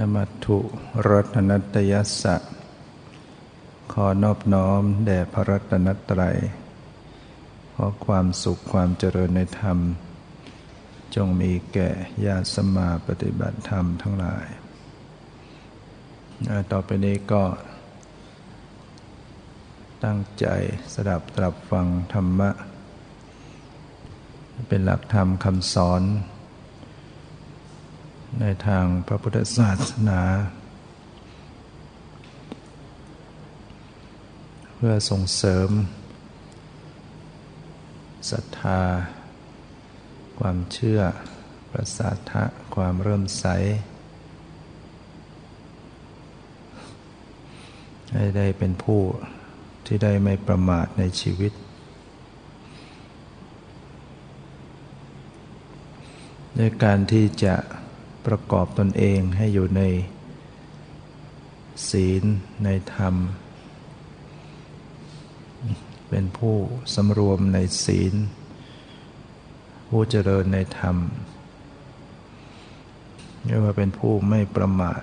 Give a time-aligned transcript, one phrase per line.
[0.00, 0.58] นมัตถุ
[1.08, 2.36] รัตนัตยัสสะ
[3.92, 6.38] ขอนอบน้อมแด่พระรัตนตรัย
[7.74, 9.78] ขอความสุขความเจริญในธรรม
[11.14, 11.90] จงมีแก่
[12.26, 14.46] ญาติสมาปฏิบัติธรรมทั้งหลาย
[16.72, 17.44] ต่อไปนี้ก็
[20.04, 20.46] ตั้งใจ
[20.94, 22.50] สดับตรับฟังธรรมะ
[24.68, 26.02] เป็นหลักธรรมคำสอน
[28.40, 30.20] ในทางพระพุทธศาสนา
[34.74, 35.68] เพื่อส่งเสริม
[38.30, 38.80] ศรัทธา
[40.38, 41.00] ความเชื่อ
[41.70, 43.46] ประสาทะความเริ่มใส
[48.14, 49.02] ให้ได้เป็นผู้
[49.86, 51.52] ที่ได้ไม่ประมาทในชีวิต
[56.58, 57.56] ด้วยการที่จะ
[58.26, 59.82] ประกอบตนเองให้อยู่ใน
[61.88, 62.24] ศีล
[62.64, 63.14] ในธรรม
[66.08, 66.56] เป็นผู้
[66.94, 68.14] สำรวมในศีล
[69.88, 70.96] ผู้เจริญในธรรม
[73.44, 75.02] เรียกว่าเป็นผู้ไม่ประมาท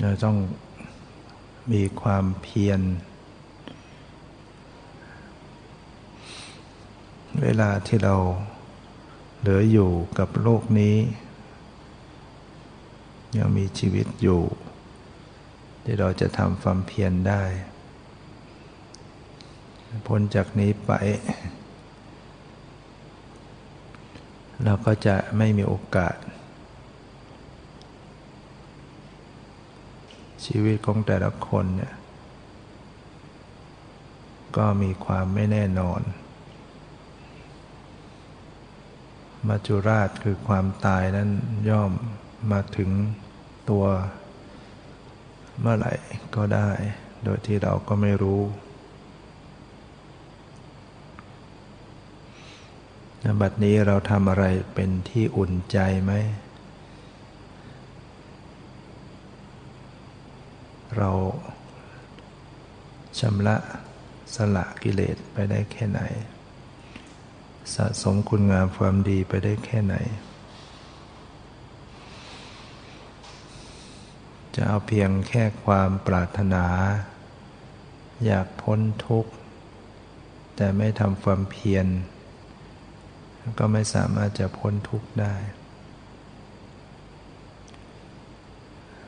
[0.00, 0.36] เราต้อง
[1.72, 2.80] มีความเพียร
[7.42, 8.16] เวลาที่เรา
[9.40, 10.96] เหลืออยู่กับโลกนี้
[13.36, 14.42] ยังมีชีวิตอยู่
[15.84, 17.42] ที่เราจะทำความเพียรได้
[20.06, 20.92] พ้นจากนี้ไป
[24.64, 26.16] เราก็จะไม่มีโอกาส
[30.44, 31.94] ชีวิตของแต่ละคนเนี่ย
[34.56, 36.00] ก็มีความไม่แน่นอน
[39.48, 41.30] มัจจุราชคือความตายนั้น
[41.68, 41.92] ย่อม
[42.50, 42.90] มาถึง
[43.70, 43.84] ตัว
[45.60, 45.94] เมื่อไหร่
[46.36, 46.70] ก็ได้
[47.24, 48.42] โดยที่เราก็ไม่รู้
[53.40, 56.12] บัดนี้เราทำอะไรเป็นที่อุ่นใจไหม
[60.96, 61.10] เรา
[63.20, 63.56] ชำระ
[64.34, 66.00] สละกิเลสไปได้แค่ไหน
[67.74, 69.94] สะสมคุณงามความดีไปได้แค่ไหน
[74.54, 76.64] จะเอาเพียงแค่ความปรารถนา
[78.26, 79.32] อยากพ้นทุกข์
[80.56, 81.86] แต่ไม่ทำความเพียร
[83.58, 85.34] ก็ไม่สามารถจะพ้นทุกข์ได้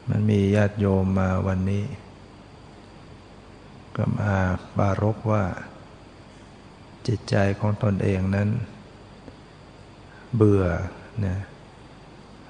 [0.08, 1.84] มันมีญาติโยมมาวันนี้
[3.96, 4.34] ก็มา
[4.78, 5.44] บารกว่า
[7.06, 8.48] จิตใจของตนเองนั้น
[10.36, 10.64] เบื่อ
[11.24, 11.38] นะ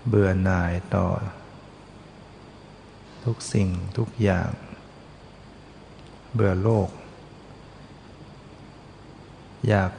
[0.09, 1.07] เบื่อหน่ายต่อ
[3.25, 4.51] ทุกสิ่งทุกอย่าง
[6.35, 6.89] เบื่อโลก
[9.69, 9.93] อยาก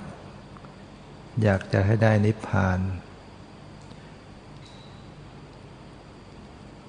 [1.43, 2.79] อยากจะให้ได้นิพพาน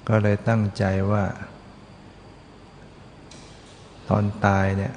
[0.08, 1.24] ก็เลยตั้งใจว่า
[4.08, 4.94] ตอนตายเนี่ย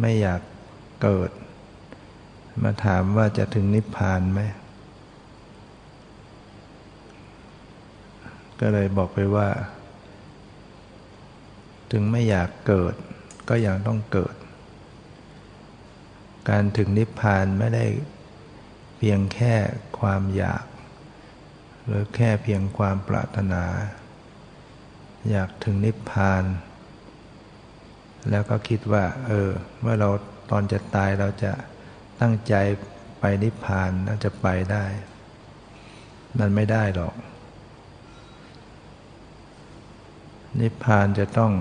[0.00, 0.40] ไม่อยาก
[1.02, 1.30] เกิด
[2.62, 4.40] มาถามว่าจะถึงนิพพานไหม
[8.60, 9.48] ก็เลยบอกไปว่า
[11.92, 12.94] ถึงไม่อยากเกิด
[13.48, 14.34] ก็ยังต้องเกิด
[16.48, 17.86] การถึงนิพพานไม่ได้
[18.96, 19.54] เพียงแค่
[19.98, 20.64] ความอยาก
[21.86, 23.64] หรือแค่เพียงความปรารถนา
[25.30, 26.44] อยากถึงนิพพาน
[28.30, 29.50] แล้วก็คิดว่า เออ
[29.80, 30.10] เมื่อเรา
[30.54, 31.52] ตอนจะตายเราจะ
[32.20, 32.54] ตั้งใจ
[33.20, 34.84] ไปนิพพานน่าจะไปได้
[36.38, 37.14] มันไม่ได้หรอก
[40.60, 41.52] นิพพานจะต้อง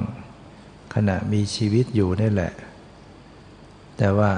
[0.95, 2.53] ขณะมีชีวิตอยู่นี่แหละ
[3.97, 4.31] แต่ว่า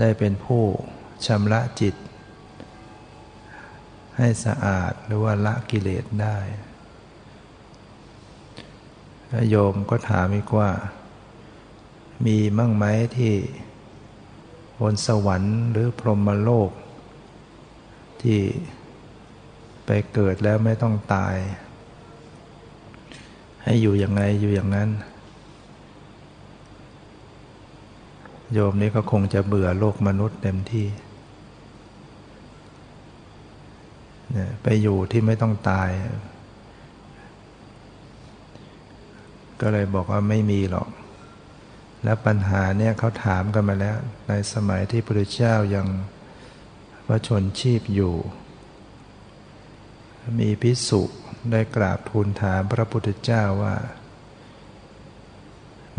[0.00, 0.64] ได้เป็นผู้
[1.26, 1.94] ชำระจิต
[4.16, 6.38] ให้สะอาดหรือว่าละกิเลสได้
[9.48, 10.70] โยมก็ถามอีกว่า
[12.24, 12.84] มีมั่งไหม
[13.16, 13.34] ที่
[14.80, 16.70] บนสวรรค์หรือพรหมโลก
[18.22, 18.40] ที่
[19.86, 21.36] ไปเกิดแล้วไม่ต้องตาย
[23.62, 24.90] ให้อยู่อย่างไงอยู่อย่างนั้น
[28.52, 30.86] โยมนี้ก็คงจะเบื่อโลกมนุษย์เต็มที่
[34.32, 35.88] เนี่ยไปอยู่ที่ไม่ต้องตาย
[39.60, 40.88] ก็เลยบอกว่าไม่มีหรอก
[42.04, 43.96] และปัญหาเนี่ยเขาถามกันมาแล้ว
[44.28, 45.86] ในสมัยที่พระพุทธเจ้ายัง
[47.08, 48.14] ว่าชนชีพอยู่
[50.40, 51.02] มีพิสุ
[51.50, 53.76] ได้กราบทูลถามพระพุทธเจ้าว่า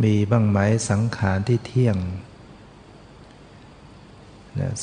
[0.04, 0.60] มีบ้างไหม
[0.90, 1.98] สังขารที่เที่ยง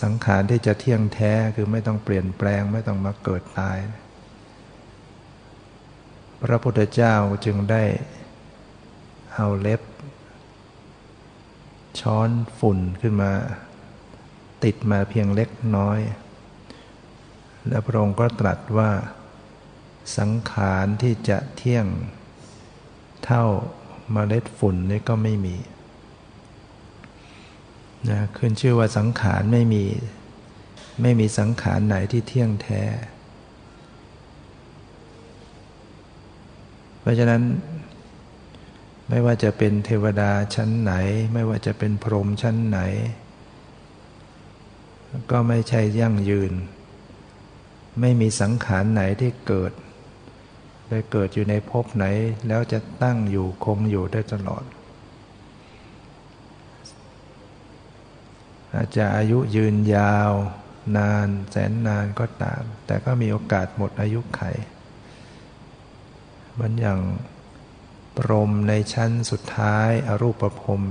[0.03, 3.79] สังขารที่จะเที่ยงแท้คือไม่ต้องเปลี่ยนแปลงไม่ต้องมาเกิดตาย
[6.43, 7.83] พระพุทธเจ้าจึงได้
[9.35, 9.81] เอาเล็บ
[12.01, 13.33] ช้อนฝุ่นขึ้นมา
[14.65, 16.01] ติดมาเพียงเล็กน้อย
[17.69, 18.91] และพระองค์ก็ตรัสว่า
[20.19, 21.87] สังขารที่จะเที่ยง
[23.25, 23.45] เท่า
[24.15, 25.57] มาเมล็ดฝุ่นนี่ก็ไม่มี
[28.11, 29.85] นะขึ้นชื่อว่าสังขารไม่มี
[31.03, 32.83] ไม่มีสังขารไหนที่เที่ยงแท้
[37.01, 37.43] เพราะฉะนั้น
[39.09, 40.93] ไม่ว่าจะเป็นเทวดาชั้นไหน
[41.33, 42.81] ไม่ว่าจะเป็นพรหมชั้นไหน
[45.31, 46.53] ก็ไม่ใช่ยั่งยืน
[48.01, 49.73] ไม่มีสังขารไหนที่เกิด
[50.87, 52.07] ไปเกิดอยู่ในภพไหน
[52.49, 54.65] แล้วจะตั้งอยู่คงอยู่ได้ตลอด
[58.75, 60.33] อาจจะอายุยืนยาว
[60.97, 64.41] นานแสนนานก็ตาม แต่ก็มีโอกาสหมดอายุไข
[66.59, 67.01] มันอย่าง
[68.31, 70.83] รมในชั้นสุดท้ายอรูปภพ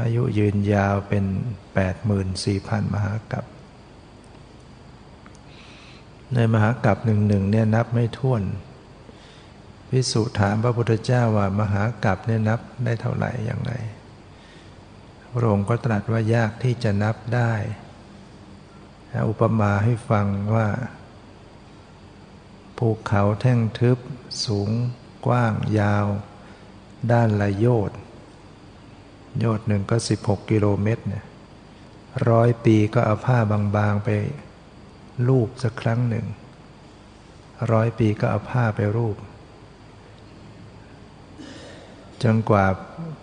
[0.00, 1.24] อายุยืนยาวเป็น
[2.08, 3.44] 84,000 มหากัป
[6.34, 8.42] ในมหากัปหนึ่งหนึ่งเนี่ยนับไม่ถ้วน
[9.90, 13.72] พิสุถามพระพุทธเจ้าว่ามหากัปเนี่ยนับได้เท่าไหร่อย่างไร
[15.32, 17.52] พระองค์ก็ตรัสว่ายากที่จะนับได้
[19.28, 20.68] อุปมาให้ฟังว่า
[22.78, 23.98] ภูเขาแท่งทึบ
[24.44, 24.70] สูง
[25.26, 26.06] กว้างยาว
[27.12, 27.90] ด้านละโยด
[29.38, 31.24] โยดหนึ่งก็ 16 กิโลเมตรเนี่ย
[32.28, 33.38] ร้อยปีก็เอาผ้า
[33.76, 34.08] บางๆไป
[35.28, 36.26] รูปสักครั้งหนึ่ง
[37.72, 39.16] ร้อยปีก็เอาผ้าไปรูป
[42.22, 42.66] จนกว่า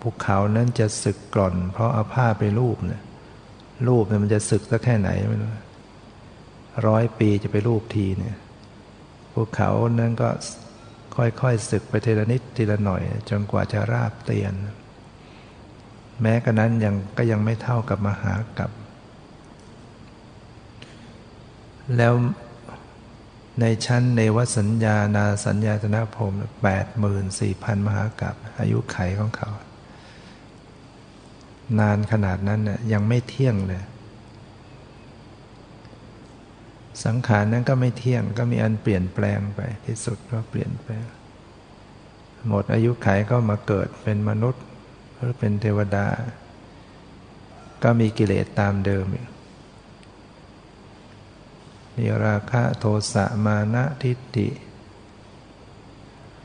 [0.00, 3.02] ภูเขานั้นจะสึกกร่อน เพราะเอาผ้าไปรูปเนี่ย
[3.88, 5.50] รูปเนี่ยมันจะสึกสักแค่ไหนไม่รู้
[6.86, 8.36] ร้อยปีจะไปรูปทีเนี่ย
[9.32, 10.28] ภูเขานั้นก็
[11.18, 14.54] ค่อยๆสึกไปทีละนิดทีละหน่อย จนกว่าจะราบเตียน
[16.22, 18.70] แม้กระนั้นยังก็ยังไม่เท่ากับมหากับ
[21.96, 22.14] แล้ว
[23.60, 26.32] ในชั้นเนวสัญญานาสัญญาตนะพรม
[26.62, 29.50] แปดหมื่นสี่พันมหากัปอายุไขของเขา
[31.78, 33.82] นานขนาดนั้นน่ยยังไม่เที่ยงเลย
[37.04, 41.04] สังขารนั้นก็ไม่เที่ยงก็มีอันเปลี่ยนแปลงไปที่สุดก็เปลี่ยนแปลง
[42.48, 44.64] หมดอายุไขก็มาเกิดเป็นมนุษย์
[45.14, 46.06] หรือเป็นเทวดา
[47.82, 49.28] ก็มีกิเลสตามเดิมอีก
[51.96, 54.48] มีราคะโทสะมานะทิฏฐิ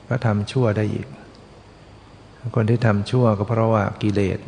[0.07, 1.07] ก็ทำชั่วได้อีก
[2.55, 4.39] คนที่ทำชั่วก็เพราะว่ากิเลส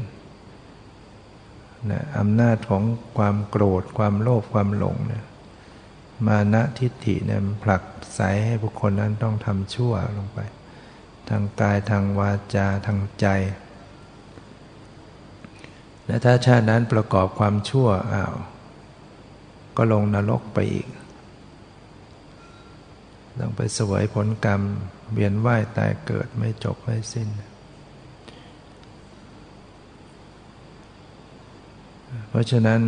[1.91, 2.83] นะอำนาจของ
[3.17, 5.24] ความโกรธความโลภความหลงเนี่ย
[6.25, 7.84] มานะทิฏฐิเนี่ยผลัก
[8.15, 10.39] ไสให้บุคคลนั้นต้องทำชั่วลงไป
[11.29, 13.27] ทางกายทางวาจาทางใจ
[16.05, 18.36] และถ้าชาตินั้นประกอบความชั่วอ้าว
[19.77, 20.88] ก็ลงนรกไปอีก
[23.39, 24.62] ต้องไปสวยผลกรรม
[25.13, 27.27] เวียนว่ายตายเกิดไม่จบไม่สิ้น
[32.29, 32.81] เพราะฉะนั้น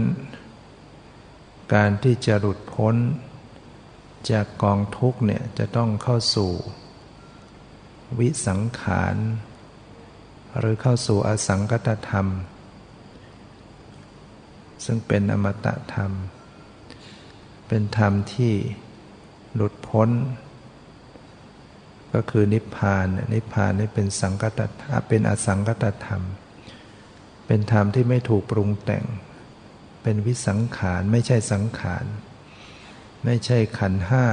[1.74, 2.96] การที่จะหลุดพ้น
[4.32, 6.52] จากกองทุกเนี่ยจะต้องเข้าสู่
[8.20, 9.16] วิสังขาร
[10.58, 12.28] หรือเข้าสู่อสังกตธรรม
[14.86, 16.12] ซึ่งเป็นอมตะธรรม
[17.68, 18.54] เป็นธรรมที่
[19.56, 20.10] หลุดพ้น
[22.14, 24.60] ก็คือนิพพาน นิพพานนี่เป็นสังกัต
[25.08, 26.22] เป็นอสังกัตธรรม
[27.48, 29.06] เป็นธรรมที่ไม่ถูกปรุงแต่ง
[30.04, 32.06] เป็นวิสังขารไม่ใช่สังขาร
[33.26, 34.28] ไม่ใช่ขันห้า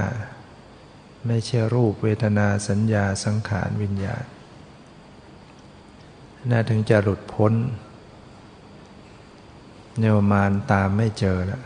[1.27, 4.25] ไม่ใช่รูปเวทนาสัญญาสังขารวิญญาณ
[6.51, 7.53] น่าถึงจะหลุดพ้น
[10.01, 11.65] เนวมานตามไม่เจอแล้ว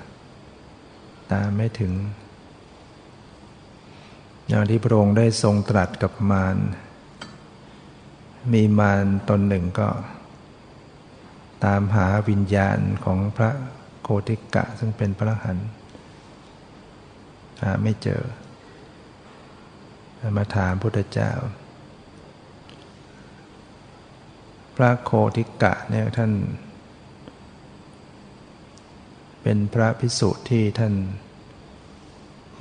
[1.33, 1.93] ตามไม่ถึง
[4.49, 6.57] อย่างที่พระองค์ได้ทรงตรัสกับมาร
[8.53, 9.89] มีมารตนหนึ่งก็
[11.65, 13.51] ตามหาวิญญาณของพระ
[14.11, 15.59] โคติกะ ซึ่งเป็นพระหัน
[17.63, 18.23] หาไม่เจอ
[20.37, 21.33] มาถามพุทธเจ้า
[24.77, 26.33] พระโคติกะเนี่ยท่าน
[29.43, 30.95] เเป็นพระพิสุที่ท่าน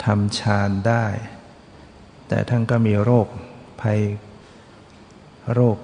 [0.06, 1.06] ทำฌานได้
[2.28, 3.28] แต่ท่านก็มีโรค
[3.82, 4.00] ภัย
[5.54, 5.78] โรค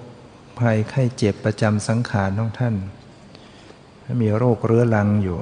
[0.60, 2.74] ภัยไข้เจ็บประจำสังขารของท่าน
[4.22, 5.38] มีโรคเรื้อรังอยู่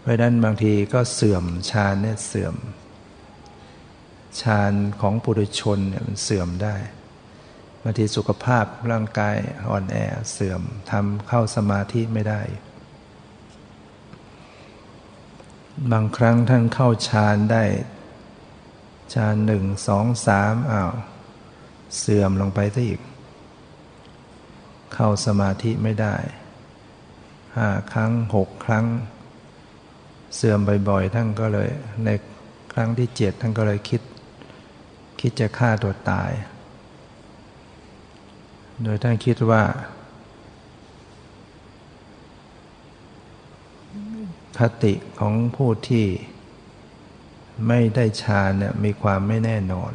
[0.00, 2.54] เพราะนั้นบางทีก็เสื่อมฌานเนี่ยเสื่อม
[4.40, 6.76] ฌานของปุถุชนเนี่ยมันเสื่อมได้
[7.82, 9.36] บางทีสุขภาพร่างกาย
[9.68, 9.96] อ่อนแอ
[10.32, 12.42] เสื่อมทำเข้าสมาธิไม่ได้
[15.92, 17.64] บางครั้งท่านเข้าฌานได้
[19.14, 20.92] ฌานหนึ่งสองสามอ้าว
[21.98, 23.00] เสื่อมลงไปซะอีก
[24.94, 26.16] เข้าสมาธิไม่ได้
[27.56, 28.86] ห้าครั้งหกครั้ง
[30.34, 30.58] เสื่อม
[30.88, 31.68] บ่อยๆท่านก็เลย
[32.04, 32.08] ใน
[32.72, 34.00] ครั้งที่เจ็ดท่านก็เลยคิด
[35.20, 36.30] คิดจะฆ่าตัวตาย
[38.82, 39.62] โดยท่านคิดว่า
[44.58, 46.06] คติของผู้ที่
[47.68, 49.92] ไม่ได้ฌานเนี่ยมีความไม่แน่นอน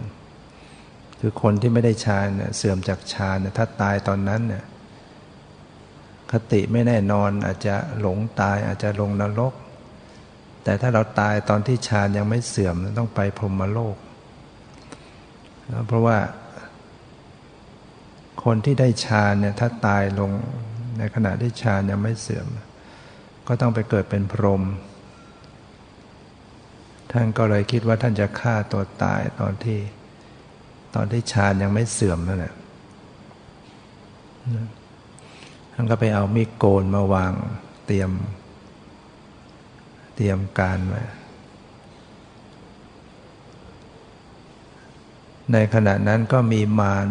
[1.19, 4.63] คือคนที่ไม่ได้ฌานเสื่อมจากฌานถ้าตายตอนนั้นเนี่ย
[6.31, 9.53] คติไม่แน่นอนอาจจะหลงตายอาจจะลงนรก
[10.63, 13.95] แต่ถ้าเราตายตอนที่ฌานยังไม่เสื่อมต้องไปพรหมโลก
[15.87, 16.17] เพราะว่า
[18.43, 20.31] คนที่ได้ฌานเนี่ยถ้าตายลง
[20.97, 22.47] ในขณะที่ฌานยังไม่เสื่อม
[23.47, 24.63] ก็ต้องไปเกิดเป็นพรหม
[27.11, 29.79] ท่านก็เลยคิดว่าท่านจะฆ่าตัวตายตอนที่
[30.95, 37.33] ตอนที่ฌานยังไม่เสื่อมนั่นแหละานก็ไปเอามีดโกนมาวาง
[37.85, 38.11] เตรียม
[40.15, 41.03] เตรียมการไว้
[45.51, 47.07] ในขณะนั้นก็มีมาร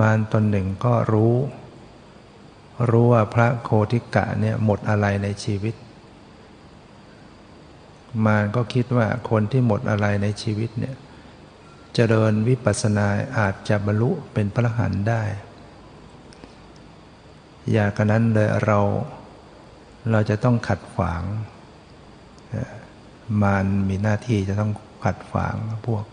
[0.00, 1.34] มารตนหนึ่งก็รู้
[2.90, 5.74] รู้ว่าพระโคติกะเนี่ยหมดอะไรในชีวิต
[8.24, 10.98] มารก็คิดว่าคนที่หมดอะไรในชีวิตเนี่ยจ
[11.94, 13.06] เจริญวิปัสสนา
[13.38, 15.22] อาจจะบรรลุเป็นพระหันได้
[17.72, 18.78] อยากนั้นเลยเรา
[20.10, 21.22] เราจะต้องขัดขวาง
[23.42, 24.72] มารมีหน้าที่จะต้อง
[25.04, 25.54] ขัดขวาง
[25.86, 26.04] พวก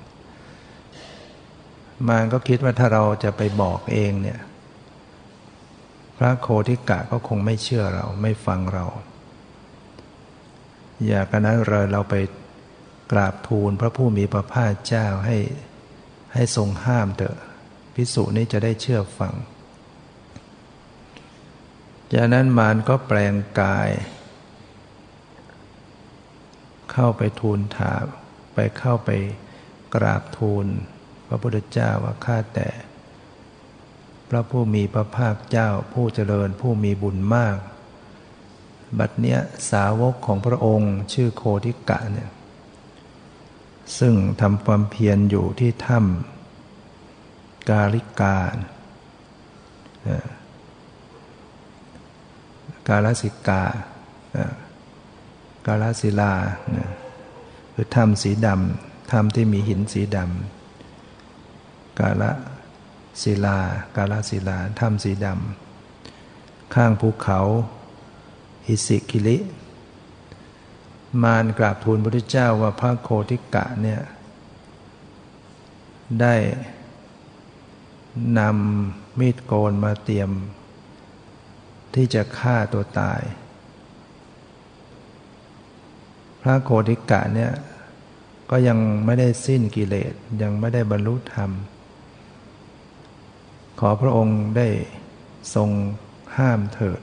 [2.08, 4.40] มารก็คิดว่าถ้าเราจะไปบอกเองเนี่ย
[6.18, 8.86] พระโคทิกะก็คงไม่เชื่อเราไม่ฟังเรา
[11.08, 12.16] อยากนั้นเลยเราไป
[13.12, 15.38] กราบทูลพระผู้มีพระภาคเจ้าให้
[16.34, 17.38] ให้ทรงห้ามเถอะ
[17.96, 19.34] พิสุนี้จะได้เชื่อฟัง
[22.14, 23.90] จากนั้นมารก็แปลงกาย
[26.92, 28.06] เข้าไปทูลถาม
[28.54, 29.10] ไปเข้าไป
[29.96, 30.66] กราบทูล
[31.28, 32.70] พระพุทธเจ้าว่าข้าแต่
[34.30, 37.58] พระผู้มีพระภาคเจ้าผู้เจริญผู้มีบุญมาก
[39.00, 39.40] บัดเนี้ย
[39.72, 42.30] สาวกของพระองค์ชื่อโคทิกะเนี่ย
[44.00, 48.38] ซึ่งทำความเพียรอยู่ที่ถ้ำกาลิกา
[52.88, 53.64] กาลสิกา
[55.66, 56.34] กาลศิลา
[57.74, 62.24] คือถ้ำสีดำถ้ำที่มีหินสีดำกาล
[63.22, 63.58] ศิลา
[63.96, 67.40] กาลศิลาถ้ำสีดำข้างภูเขา
[68.66, 69.38] อิสิกิลิ
[71.24, 74.02] มารกราบทูลพระพุทธเจ้าว่าพระโคติกะเนี่ย
[76.22, 76.36] ได้
[78.40, 80.30] นำมีดโกนมาเตรียม
[81.96, 83.22] ที่จะฆ่าตัวตาย
[86.42, 87.52] พระโคติกะเนี่ย
[88.50, 91.52] ก็ยังไม่ได้สิ้นกิเลสยังไม่ได้บรรลุธรรม
[93.80, 94.68] ขอพระองค์ได้
[95.56, 95.70] ทรง
[96.38, 97.02] ห้ามเถิด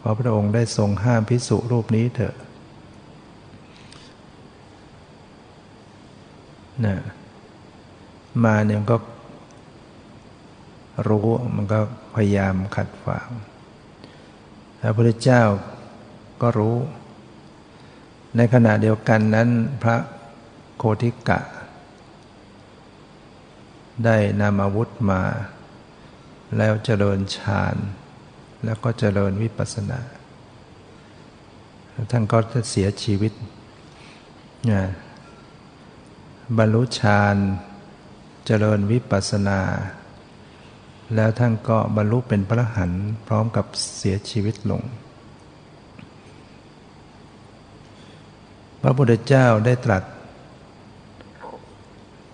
[0.00, 2.36] ขอพระองค์ได้ทรงห้ามพิสุรูปนี้เถิด
[6.86, 6.96] นะ
[8.44, 8.96] มาเนี่ยก็
[11.08, 11.80] รู้มันก็
[12.14, 13.28] พยายามขัดขวาง
[14.80, 15.42] พระพุทธเจ้า
[16.42, 16.76] ก็รู้
[18.36, 19.48] ในขณะเดียวกันนั้น
[19.82, 19.96] พระ
[20.76, 21.40] โคทิกะ
[24.04, 25.22] ได้นำอาวุธมา
[26.56, 27.76] แล้วเจริญฌาน
[28.64, 30.00] แล้วก็เจริญวิปัสสนา
[32.10, 33.32] ท่านก็จะเสียชีวิต
[34.66, 34.84] เนี่ย
[36.56, 37.36] บรรลุฌาน
[38.46, 39.60] เจริญวิปัสสนา
[41.14, 42.92] แล้วท่านก็บรรลุเป็นพระหัน
[43.26, 44.82] พร้อมกับเสียชีวิตลง
[48.82, 50.04] พระพุทธเจ้าได้ตรัส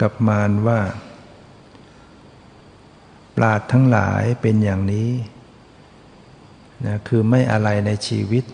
[0.01, 0.81] กับมารว่า
[3.37, 5.11] ปราดทั้งหลายเป็นอย่างนี้
[6.87, 8.45] นะคือไม่อะไรในชีวิต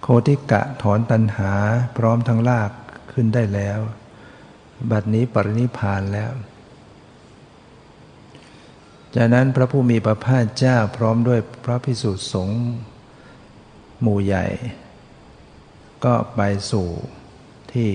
[0.00, 1.52] โคติกะถอนตัณหา
[1.96, 2.70] พร้อมทั้งลาก
[3.12, 3.80] ขึ้นได้แล้ว
[4.90, 6.32] บัดนี้ปรินิพานแล้ว
[9.16, 12.62] จากนั้นพระผู้มีพระภาคเจ้าพร้อมด้วยพระพิสุทธิสงฆ์
[14.02, 14.46] หมู่ใหญ่
[16.04, 16.40] ก็ไป
[16.70, 16.88] สู่
[17.72, 17.90] ที่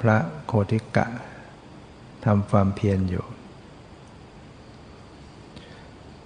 [0.00, 1.06] พระโคติกะ
[2.24, 3.24] ทำความเพียรอยู่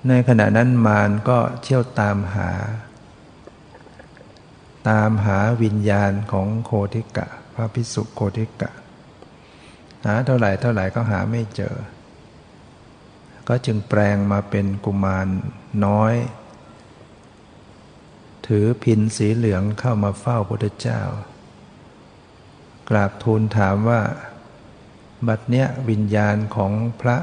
[0.08, 2.50] ในขณะนั้นมารก็เที่ยวตามหา
[4.88, 8.70] ตามหาวิญญาณของโคติกะ พระพิสุโคติกะ
[10.04, 11.74] หาเท่าไหร่เท่าไหร่ก็หาไม่เจอ
[13.48, 15.26] ก็จึงแปลงมาเป็นกุมาร
[15.84, 16.14] น้อย
[18.46, 21.02] ถือพินสีเหลืองเข้ามาเฝ้าพระพุทธเจ้า
[22.88, 24.02] กราบทูลถามว่า
[25.26, 27.16] บัดเนี้ยวิญญาณของพระ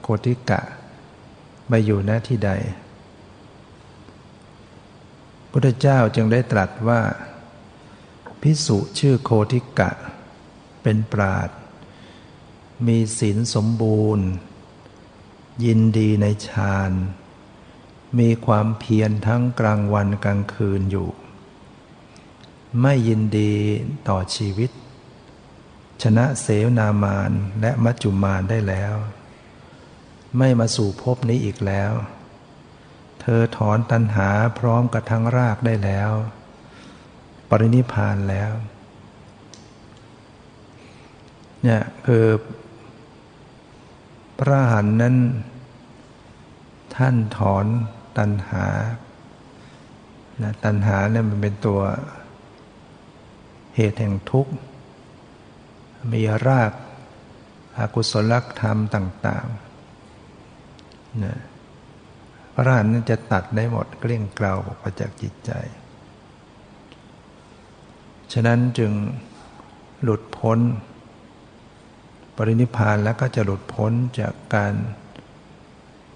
[0.00, 0.60] โคติกะ
[1.68, 2.50] ไปอยู่ณที่ใด
[5.50, 7.00] พุทธเจ้าจึงได้ตรัสว่า
[8.42, 9.90] พิสุชื่อโคติกะ
[10.82, 11.50] เป็นปราด
[12.86, 14.26] มีศีลสมบูรณ์
[15.64, 16.92] ยินดีในฌาน
[18.18, 21.08] มีความเพียรทั้งกลางวันกลางคืนอยู่
[22.80, 23.54] ไม่ยินดี
[24.08, 24.70] ต่อชีวิต
[26.02, 28.94] ชนะเสวนามานและมัจจุมานได้แล้ว
[30.38, 31.92] ไม่มาสู่ภพนี้อีกแล้ว
[33.20, 36.10] เธอถอนตัณหาพร้อมกับทั้งรากได้แล้ว
[37.48, 38.52] ปรินิพานแล้ว
[41.62, 42.26] เนี่ยคือ
[44.38, 45.16] พระหันนั้น
[46.96, 47.66] ท่านถอน
[48.18, 48.66] ตัณหา
[50.42, 51.80] นะตัณหาเนี่ยมันเป็นตัว
[53.76, 54.52] เหตุแห่งทุกข์
[56.12, 56.72] มีราก
[57.78, 61.36] อากุศลธรรมต่างๆนะ
[62.54, 65.52] พระอรหันต์จะตัดได้หมดเกลี้ยงเกลาออกจากจิตใจ
[68.32, 68.92] ฉะนั้นจึง
[70.02, 70.58] หลุดพ้น
[72.36, 74.74] ปรินิพานแล้วก็จะหลุดพ้นจากการ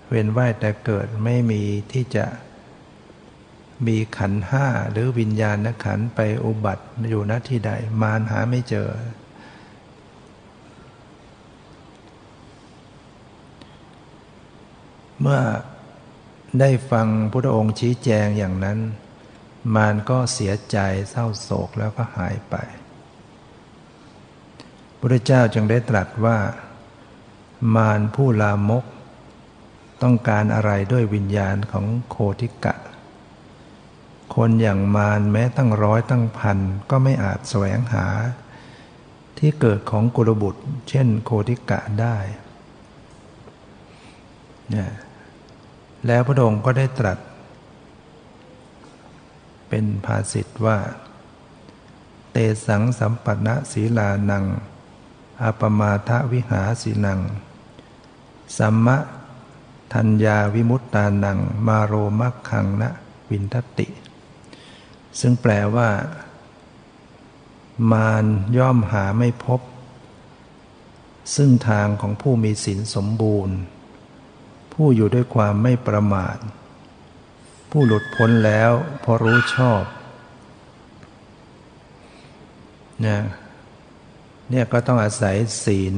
[0.09, 2.26] เวียนว่ายแต่เกิดไม่มีที่จะ
[3.87, 7.70] มีขันห้าหรือวิญญาณขันไปอุบัติอยู่ณที่ใด
[8.02, 8.88] มารหาไม่เจอ
[15.20, 15.40] เมื่อ
[16.61, 18.78] ได้ฟังพุทธองค์ชี้แจงอย่างนั้น
[19.74, 20.78] มารก็เสียใจ
[21.11, 22.56] เศร้าโศกแล้วก็หายไป
[25.01, 26.39] พุทธเจ้าจึงได้ตรัสว่า
[27.75, 28.85] มารผู้ลามก
[30.03, 32.75] ต้องการอะไรด้วยวิญญาณของโคติกะ
[34.35, 36.59] คนอย่างมารแม้ตั้งร้อยตั้งพัน
[36.91, 38.07] ก็ไม่อาจแสวงหา
[39.39, 42.17] ที่เกิดของกุลบุตร เช่นโคติกะได้
[44.71, 44.91] เนี่ย
[46.07, 47.19] แล้วพระองค์ก็ได้ตรัส
[49.69, 50.79] เป็นภาษิตว่า
[52.33, 52.37] เต
[52.67, 54.45] สังสัมปันศีลานัง
[55.42, 57.20] อาปมาทวิหาสีนัง
[58.59, 58.98] สัมมะ
[59.92, 62.90] ทัญญาวิมุตตานัง มาโรมักขังนะ
[63.31, 63.87] วินทติ
[65.20, 65.88] ซึ่งแปลว่า
[67.92, 68.24] มาร
[68.57, 69.61] ย่อมหาไม่พบ
[71.35, 73.57] ซึ่งทางของผู้มีศีลสมบูรณ์
[74.72, 76.38] ผู้อยู่ด้วยความไม่ประมาท
[77.70, 78.72] ผู้หลุดพ้นแล้ว
[79.05, 79.83] พอรู้ชอบ
[83.00, 83.20] เนี่ย
[84.51, 85.95] เนี่ยก็ต้องอาศัยศีล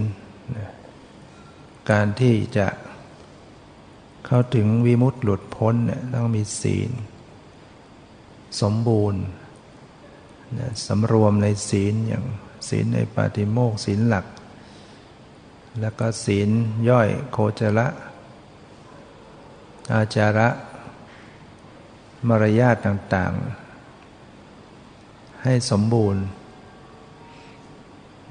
[1.91, 2.69] การที่จะ
[4.27, 6.91] เข้าถึงวิมุตติหลุดพ้นเนี่ยต้องมีศีล
[8.61, 9.23] สมบูรณ์
[10.87, 12.25] สำรวมในศีลอย่าง
[12.69, 14.27] ศีลในปาติโมกศีลหลัก
[15.81, 16.49] แล้วก็ศีล
[16.89, 17.87] ย่อยโคจระ
[19.93, 20.49] อาจาระ
[22.29, 26.23] มารยาทต่างๆ ให้สมบูรณ์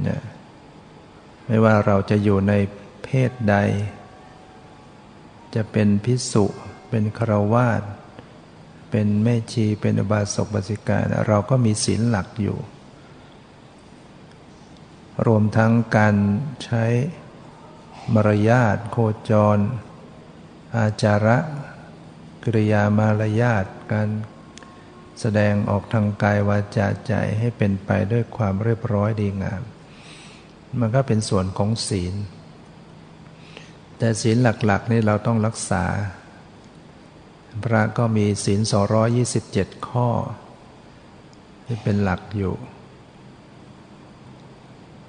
[0.08, 0.22] นี่ย
[1.46, 2.54] ไม่ว่าเราจะอยู่ใน
[3.04, 3.56] เพศใด
[5.56, 6.46] จะเป็นพิสุ
[6.90, 7.82] เป็นครวาส
[8.92, 12.58] เป็นแม่ชีเป็นอบาสกบาสิกาเราก็มีศีลหลักอยู่
[15.26, 16.16] รวมทั้งการ
[16.64, 16.86] ใช้
[18.14, 18.98] มารยาทโค
[19.30, 19.58] จร
[20.76, 21.38] อาจาระ
[22.44, 24.10] กริยามารยาทการ
[25.20, 29.62] แสดงออกทางกายวาจาใจให้เป็นไปด้วยความเรียบร้อยดีงาม
[30.80, 32.14] มันก็เป็นส่วนของศีล
[33.98, 35.86] แต่ศีลหลักๆนี่เราต้องรักษา
[37.64, 38.60] พระก็มีศีล
[39.24, 40.10] 227 ข้อ
[41.66, 42.56] ที่เป็นหลักอยู่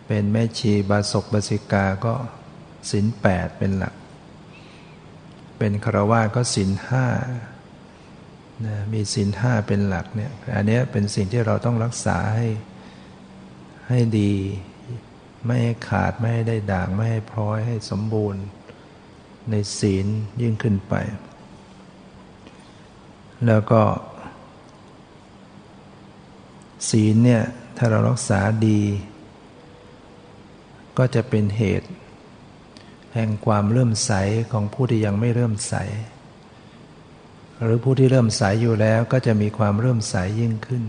[0.06, 2.14] เป็นแม่ชีบาศกบาสิกาก็
[2.90, 3.94] ศีล8เป็นหลัก
[5.58, 7.06] เป็นครวาสก็ศีลห้า
[8.66, 12.46] นะมีศีลห้าเป็นหลักเนี่ย อันนี้เป็นสิ่งที่เราต้องรักษาให้
[13.88, 14.32] ให้ดี
[15.46, 18.42] ไม่ให้ขาดไม่ให้ได้ด่าง ไม่ให้พร้อยให้สมบูรณ์
[19.50, 20.06] ในศีล
[20.42, 20.94] ยิ่งขึ้นไป
[23.46, 23.82] แล้วก็
[26.90, 27.42] ศีลเนี่ย
[27.76, 28.80] ถ้าเรารักษาดี
[30.98, 31.88] ก็จะเป็นเหตุ
[33.14, 34.12] แห่งความเริ่มใส
[34.52, 35.74] ของผู้ที่ยังไม่เริ่มใส
[37.62, 40.84] หรือผู้ที่เริ่มใสอยู่แล้วก็จะมีความเริ่มใสยิ่งขึ้น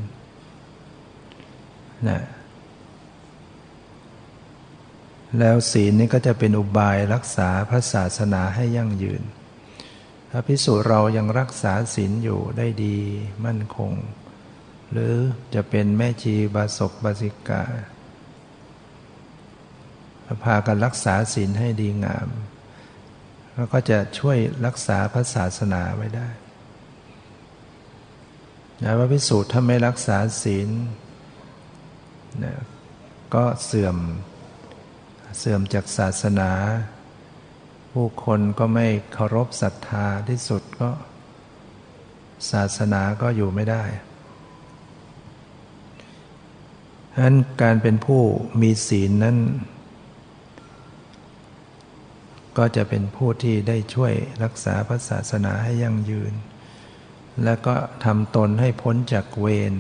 [2.08, 2.22] นะ
[5.40, 9.24] แล้วศีลนี้ก็จะเป็นอุบายรักษาพระศาสนาให้ยั่งยืน
[10.30, 12.98] ถ้าพิสูจเรายังรักษาศีลอยู่ได้ดี
[13.46, 13.94] มั่นคง
[14.92, 15.16] หรือ
[15.54, 17.64] จะเป็นแม่ชีบาศกบาสิกา
[20.44, 22.30] พากันรักษาศีลให้ดีงาม
[23.56, 26.28] แล้วก็จะช่วยรักษาพระศาสนาไว้ได้
[28.84, 30.70] นะว่าพิสูจน์ถ้าไม่รักษาศีล
[32.44, 32.56] นะ
[33.36, 33.98] ก็เสื่อม
[35.38, 36.52] เสื่อมจากศาสนา
[37.92, 40.90] ผู้คนก็ไม่เคารพศรัทธาที่สุดก็
[42.52, 43.84] ศาสนาก็อยู่ไม่ได้
[47.14, 48.22] ฉะนั้นการเป็นผู้
[48.62, 49.38] มีศีลนั้น
[52.58, 56.34] ก็จะเป็นผู้ที่ได้ช่วยรักษาพระศาสนาให้ยั่งยืน
[57.44, 59.74] และก็ทำตนให้พ้นจากเวร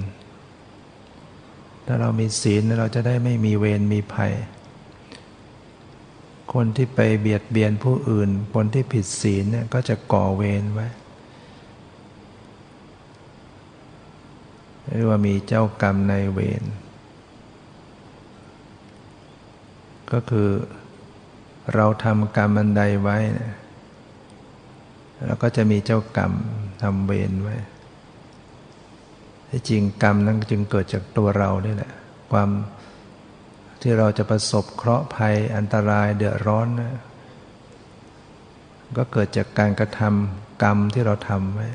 [1.85, 4.33] ถ้าเรามีศีลเราจะได้ไม่มีเวรมีภัย
[6.53, 10.87] คนที่ไปเบียดเบียนผู้อื่น คนที่ผิดศีลเนี่ยก็จะก่อเวรไว้
[14.95, 16.63] เรียกว่ามีเจ้ากรรมในเวร
[20.11, 20.49] ก็คือ
[21.73, 23.17] เราทำกรรมอันใดไว้
[25.25, 26.33] แล้วก็จะมีเจ้ากรรม
[26.81, 27.55] ทำเวรไว้
[29.49, 31.91] ที่จริงกรรมนั้นจึงเกิดจากตัวเรานี่แหละ
[32.31, 32.49] ความ
[33.83, 36.95] ที่เราจะประสบเคราะห์ภัยอันตรายเดือดร้อนนะ
[38.97, 41.67] ก็เกิดจากการกระทำกรรมที่เราทำไว้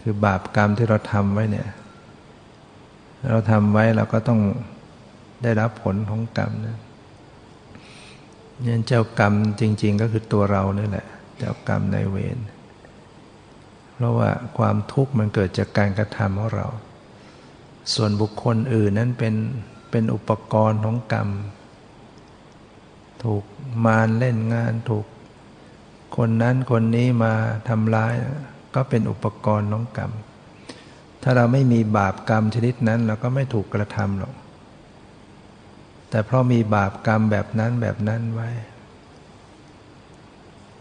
[0.00, 1.68] คือบาปกรรมที่เราทำไว้เนี่ย
[3.30, 4.40] เราทำไว้เราก็ต้อง
[5.42, 6.78] ได้รับผลของกรรมนะ
[8.64, 11.06] นี่ยเจ้ากรรมจริง ๆ ก็คือตัวเราเนี่ยแหละ
[11.38, 12.38] เจ้ากรรมในเวร
[13.94, 16.66] เพราะว่าความทุกข์มันเกิดจากการกระทำของเรา
[17.94, 19.34] ส่วนบุคคลอื่นนั้นเป็น
[19.90, 21.28] เป็นอุปกรณ์ของกรรม
[23.24, 23.44] ถูก
[23.84, 25.06] มารเล่นงานถูก
[26.16, 27.32] คนนั้นคนนี้มา
[27.68, 28.14] ทำร้าย
[28.74, 30.10] ก็เป็นอุปกรณ์ของกรรม
[31.22, 34.34] ถ้าเราไม่มีบาปกรรมชนิดนั้น เราก็ไม่ถูกกระทำหรอก
[36.10, 38.50] แต่เพราะมีบาปกรรมแบบนั้นแบบนั้นไว้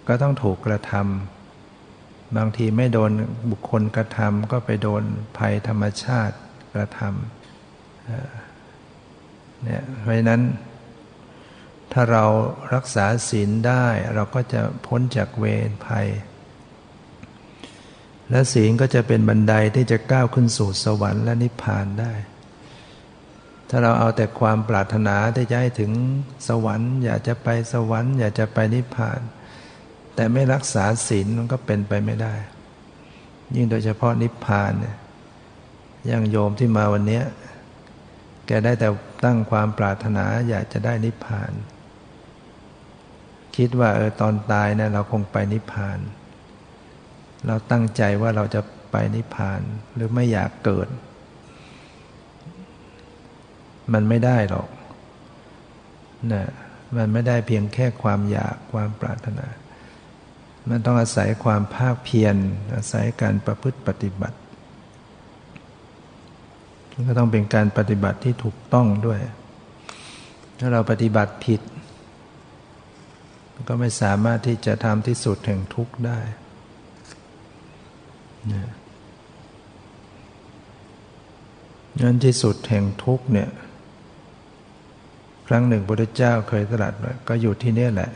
[0.08, 3.12] ก็ต้องถูกกระทำบางทีไม่โดน
[3.52, 5.04] บุคคลกระทำก็ไปโดน
[5.38, 6.36] ภัยธรรมชาติ
[6.74, 8.45] กระทำ
[9.64, 10.42] เนี่ยเพราะนั้น
[11.92, 12.26] ถ้าเรา
[12.74, 16.08] รักษาศีลได้เราก็จะพ้นจากเวรภัย
[18.30, 22.14] และศีลก็จะเป็นบันไดที่จะก้าวขึ้นสู่สวรรค์และนิพพานได้
[23.70, 25.92] ถ้าเราเอาแต่ความปรารถนาที่จะให้ถึง
[26.48, 29.20] สวรรค์ อยากจะไปสวรรค์ อยากจะไปนิพพาน
[30.16, 32.36] แต่ไม่รักษาศีลมันก็เป็นไปไม่ได้
[33.56, 34.96] ยิ่งโดยเฉพาะนิพพานเนี่ย
[36.08, 37.22] อย่างโยมที่มาวันนี้
[38.48, 38.90] แกได้แต่
[39.26, 41.52] ตั้งความปรารถนาอยากจะได้นิพพาน
[43.56, 46.00] คิดว่าเออตอนตายเนะเราคงไปนิพพาน
[47.48, 49.62] เราตั้งใจว่าเราจะไปนิพพาน
[49.96, 50.88] หรือไม่อยากเกิด
[53.94, 54.68] มันไม่ได้หรอก
[56.34, 56.46] นะ
[56.98, 59.48] มันไม่ได้เพียงแค่ความอยากความปรารถนา
[60.70, 62.36] มันต้องอาศัยความภาคเพียร
[62.76, 64.38] อาศัยการประพฤติปฏิบัติ
[67.08, 69.20] ก็ต้องเป็นการปฏิบัติที่ถูกต้องด้วย
[70.60, 71.62] ถ้าเราปฏิบัติผิด
[73.68, 76.20] ก็ไม่สามารถที่จะทำที่สุดแห่งทุกข์ได้
[82.02, 83.50] นั่นที่สุดแห่งทุกข์เนี่ย
[85.48, 88.12] ครั้งหนึ่งพระเจ้าเคยตรัสไว้ก็อยู่ที่นี่แหละ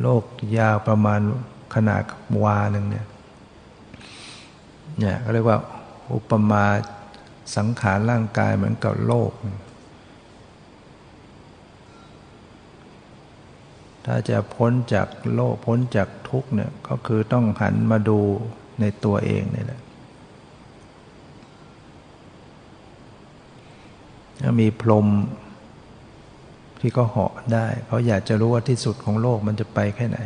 [0.00, 0.24] โลก
[0.58, 1.20] ยาวประมาณ
[1.74, 2.02] ขนาด
[2.42, 3.06] วาหนึ่งเนี่ย
[4.98, 5.58] เนี่ยก็เรียกว่า
[6.14, 6.66] อุปมา
[7.56, 9.32] สังขารร่างกายเหมือนกับโลก
[14.04, 18.18] ถ้าจะพ้นจากโลกพ้นจากทุกเนี่ยก็คือต้องหันมาดู
[18.80, 19.80] ในตัวเองนี่แหละ
[24.42, 25.06] ถ้ามีพรม
[26.80, 30.18] ที่เขาเหาะได้ เขาอยากจะรู้ว่าที่สุดของโลกมันจะไปแค่ไหน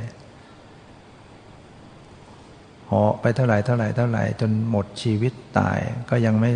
[2.91, 5.79] หาะไปเท่าไหร่เท่าไหร่เท่าไหร่จนหมดชีวิตตาย
[6.11, 6.53] ก็ยังไม่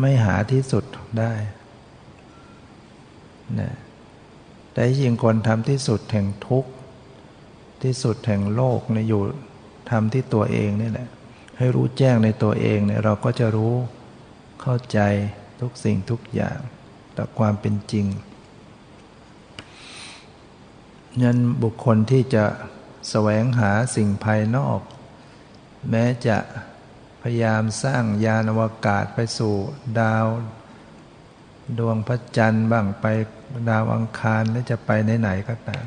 [0.00, 0.84] ไม่หาที่สุด
[1.18, 1.32] ได้
[3.60, 3.72] นะ
[4.72, 6.70] แต่จริงคนทำที่สุดแห่งทุกข์
[7.82, 9.22] ที่สุดแห่งโลกเนี่ยอยู่
[9.90, 11.08] ทำที่ตัวเองนี่แหละ
[11.58, 13.74] ให้รู้แจ้งในตัวเองเนี่ยเราก็จะรู้
[14.62, 14.98] เข้าใจ
[15.60, 16.58] ทุกสิ่งทุกอย่าง
[17.16, 18.06] ต่อความเป็นจริง
[21.22, 22.44] นั้นบุคคลที่จะ
[23.10, 24.80] แสวงหาสิ่งภายนอก
[25.90, 26.38] แม้จะ
[27.22, 29.54] พยายามสร้างยานอวกาศไปสู่
[30.00, 30.26] ดาว
[31.78, 33.06] ดวงพระจันทร์บ้างไป
[33.70, 35.84] ดาวอังคารแล้วจะไปไหนๆก็ตาม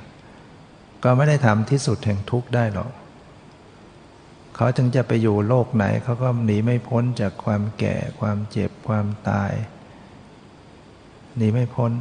[1.04, 2.92] ก็ไม่ได้ทำที่สุดแห่งทุกข์ได้หรอก
[4.56, 9.54] เขาจึงจะไปอยู่โลกไหนเขาก็หนีไม่พ้นจากความแก่ความเจ็บความตาย
[11.38, 11.92] หนีไม่พ้น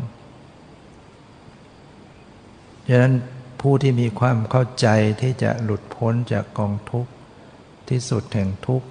[2.87, 3.14] ดังนั้น
[3.61, 4.88] ผู้ที่มีความเข้าใจ
[5.20, 7.11] ที่จะหลุดพ้นจากกองทุกข์
[7.90, 8.88] ที่สุดแห่งทุกข์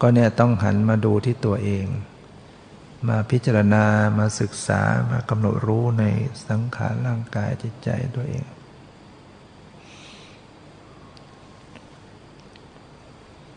[0.00, 1.86] ก็เนี่ยต้องหันมาดูที่ตัวเอง
[3.08, 3.84] มาพิจารณา
[4.18, 6.04] มาศึกษามากำหนดรู้ใน
[6.48, 8.44] สังขารร่างกายจิตใจตัวเอง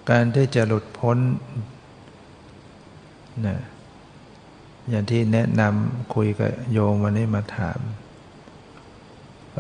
[0.10, 1.18] การที่จะหลุดพ้น
[3.46, 3.58] นะ
[4.90, 7.80] อย่างที่แนะนำคุยกับโยมวันนี้มาถาม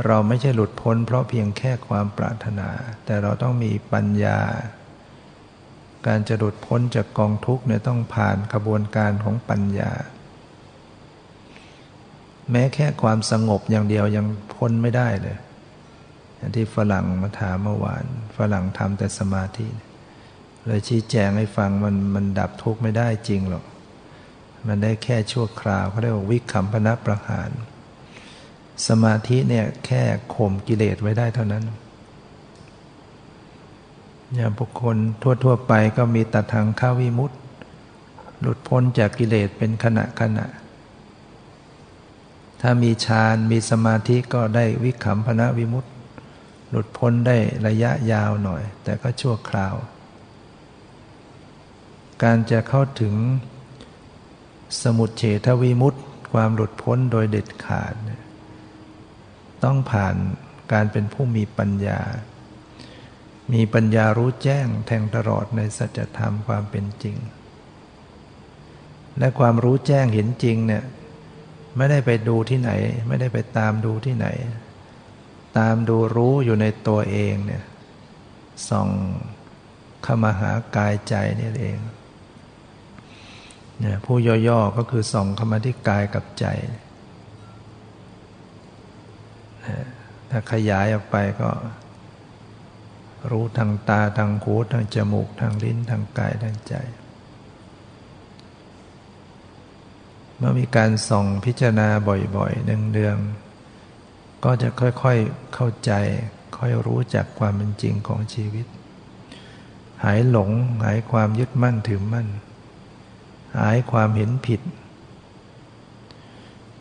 [0.06, 2.69] เราไม่ใช่หลุดพ้น เพราะเพียงแค่ความปรารถนา
[3.06, 4.39] แต่เราต้องมีปัญญา
[6.08, 9.91] การจะหลุดพ้นจากกองทุกข์เนี่ยต้องผ่านกระบวนการของปัญญา
[12.51, 14.25] แม้แค่ความสงบอย่างเดียวยัง
[14.56, 15.38] พ้นไม่ได้เลย
[16.38, 18.04] อย่างที่ฝรั่งมาถามเมื่อวาน
[18.38, 19.67] ฝรั่งทำแต่สมาธิ
[20.65, 23.63] เลยชี้แจงให้ฟังมันมันดับทุกข์ไม่ได้จริงหรอก
[24.67, 27.49] มันได้แค่ชั่วคราวเขาเรียกว่าวิคัมพนะประหาร
[28.88, 30.04] สมาธิเนี่ยแค่
[30.36, 31.63] ข่มกิเลสไว้ได้เท่านั้น
[34.36, 34.98] อย่างบุคคล
[35.44, 37.39] ทั่ว ๆ ไปก็มีตัดทางข้าวิมุตต์
[38.41, 40.46] หลุดพ้นจากกิเลสเป็นขณะขณะ
[42.62, 45.91] ถ้ามีฌานมีสมาธิก็ได้วิขำพนะวิมุตต์
[46.70, 49.76] หลุดพ้นได้ระยะยาวหน่อย แต่ก็ชั่วคราว
[52.24, 53.15] การจะเข้าถึง
[54.82, 58.21] สมุทเฉทวิมุตต์ความหลุดพ้นโดยเด็ดขาดเนี่ย
[59.63, 60.15] ต้องผ่าน
[60.71, 62.00] การเป็นผู้มีปัญญา
[63.54, 67.17] มีปัญญารู้แจ้งแทงตลอดในสัจธรรมความเป็นจริง
[69.17, 70.84] และความรู้แจ้งเห็นจริงเนี่ย
[71.78, 72.71] ไม่ได้ไปดูที่ไหน
[73.08, 74.28] ไม่ได้ไปตามดูที่ไหน
[75.58, 77.63] ตามดูรู้อยู่ในตัวเองเนี่ย
[78.69, 78.89] ส่อง
[80.04, 81.80] เข้ามาหากายใจนี่เอง
[83.80, 86.45] เนี่ยผู้ย่อๆก็คือส่องเข้ามาที่กายกับใจ
[90.30, 91.50] ถ้าขยายออกไปก็
[93.32, 96.76] รู้ทางตาทางหูทางจมูกทางลิ้นทางกายทางใจ
[100.38, 101.88] เมื่อมีการส่องพิจารณา
[102.38, 105.91] บ่อยๆเนืองๆก็จะค่อยๆเข้าใจ
[106.58, 108.65] ค่อยรู้จักความเป็นจริงของชีวิต
[110.04, 110.50] หายหลง
[110.84, 112.28] หายความยึดมั่นถือมั่น
[113.60, 114.62] หายความเห็นผิด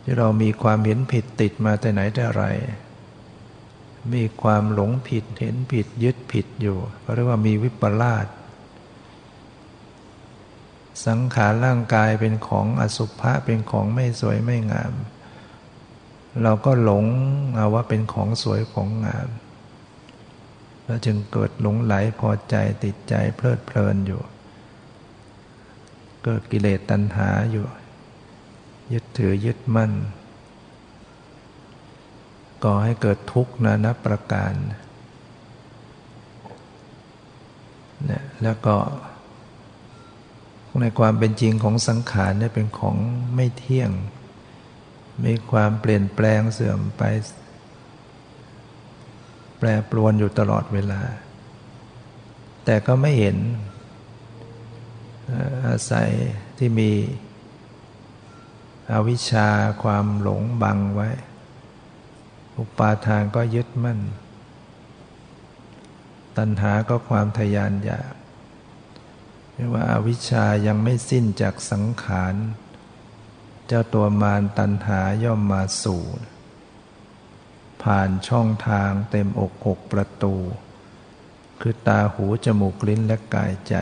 [0.03, 2.43] ที่เรามีความเห็นผิดติดมาแต่ไหนแต่ไร
[4.13, 8.27] มีความหลงผิดเห็นผิดยึดผิดอยู่ก็เรียกว่ามีวิปลาส
[11.05, 14.93] สังขารร่างกายเป็นของอสุภะเป็นของไม่สวยไม่งาม
[16.43, 17.05] เราก็หลง
[17.55, 19.29] เอาว่าเป็นของสวยของงาม
[20.85, 24.21] แล้วจึงเกิดหลงไหลพอใจติดใจเพลิดเพลินอยู่
[26.23, 27.65] เกิดกิเลสตัณหาอยู่
[28.93, 29.91] ยึดถือยึดมั่น
[32.63, 34.53] ก่อให้เกิดทุกข์นานับประการ
[38.05, 38.75] เนี่ยแล้วก็
[40.81, 42.95] ในความเป็นจริงของสังขารเนี่ยเป็นของ
[43.35, 43.91] ไม่เที่ยง
[45.25, 47.03] มีความเปลี่ยนแปลงเสื่อมไป
[49.57, 51.01] แปรปรวนอยู่ตลอดเวลา
[52.65, 53.37] แต่ก็ไม่เห็น
[55.67, 56.09] อาศัย
[56.57, 56.91] ที่มี
[58.91, 59.49] อวิชชา
[59.83, 61.09] ความหลงบังไว้
[62.57, 63.99] อุปาทานก็ยึดมั่น
[66.37, 68.13] ตัณหาก็ความทยานอยาก
[69.53, 72.35] เรียกว่าอาวิชชายังไม่สิ้นจากสังขาร
[73.67, 76.03] เจ้าตัวมารตัณหาย่อมมาสู่
[77.83, 80.35] ผ่านช่องทางเต็มอกหกประตู
[81.61, 83.75] คือตาหูจมูกลิ้นและกายใจ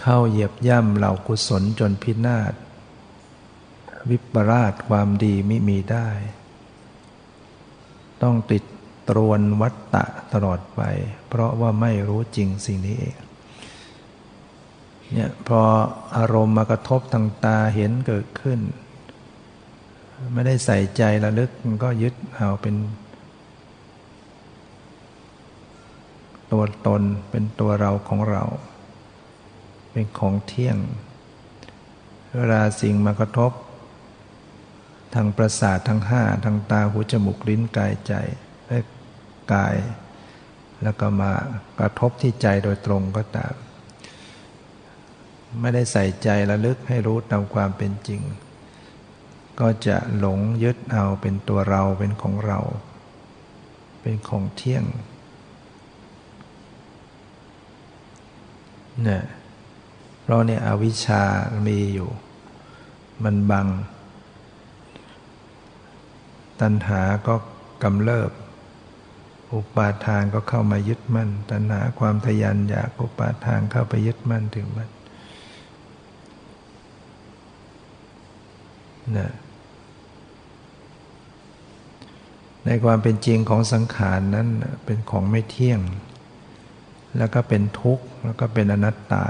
[0.00, 2.54] เข้าเหยียบย่ำเหล่ากุศลจนพินาศ
[4.10, 6.08] วิปราชความดีไม่มีได้
[8.22, 8.62] ต้องติด
[9.08, 10.80] ตรวนวัตตะตลอดไป
[11.28, 13.16] เพราะว่าไม่รู้จริงสิ่งนี้เอง
[15.12, 15.60] เนี่ยพอ
[16.16, 18.60] อารมณ์มากระทบทางตาเห็นเกิดขึ้น
[20.32, 22.74] ไม่ได้ใส่ใจระลึกมันก็ยึดเอาเป็น
[26.52, 28.44] ตัวตนเป็นตัวเราของเรา
[29.90, 30.76] เป็นของเที่ยง
[32.36, 33.52] เวลาสิ่งมากระทบ
[35.14, 38.14] ทางประสาททางห้าทางตาหูจมูกลิ้นกายใจ
[38.68, 38.78] และ
[39.52, 39.76] กาย
[40.82, 41.32] แล้วก็มา
[41.78, 43.54] กระทบที่ใจโดยตรงก็ตาม
[45.60, 48.22] ไม่ได้ใส่ใจระลึกให้รู้ตามความเป็นจริง
[49.60, 52.58] ก็จะหลงยึดเอาเป็นตัวเราเป็นของเรา
[54.00, 54.84] เป็นของเที่ยง
[59.02, 59.22] เนี่ย
[60.30, 61.22] ราะเนี่ยอวิชชา
[61.66, 62.10] มีอยู่
[63.24, 63.66] มันบัง
[66.60, 67.34] ตัณหาก็
[67.82, 68.30] กำเริบ
[69.54, 74.88] อุปาทานก็เข้ามายึดมั่น ตัณหาความทยันอยากอุปาทานเข้าไปยึดมั่นถึงมัน
[79.18, 79.30] นะ
[82.64, 84.48] ในความเป็นจริงของสังขารนั้น
[84.84, 85.80] เป็นของไม่เที่ยง
[87.18, 89.24] แล้วก็เป็นทุกข์ แล้วก็เป็นอนัตตา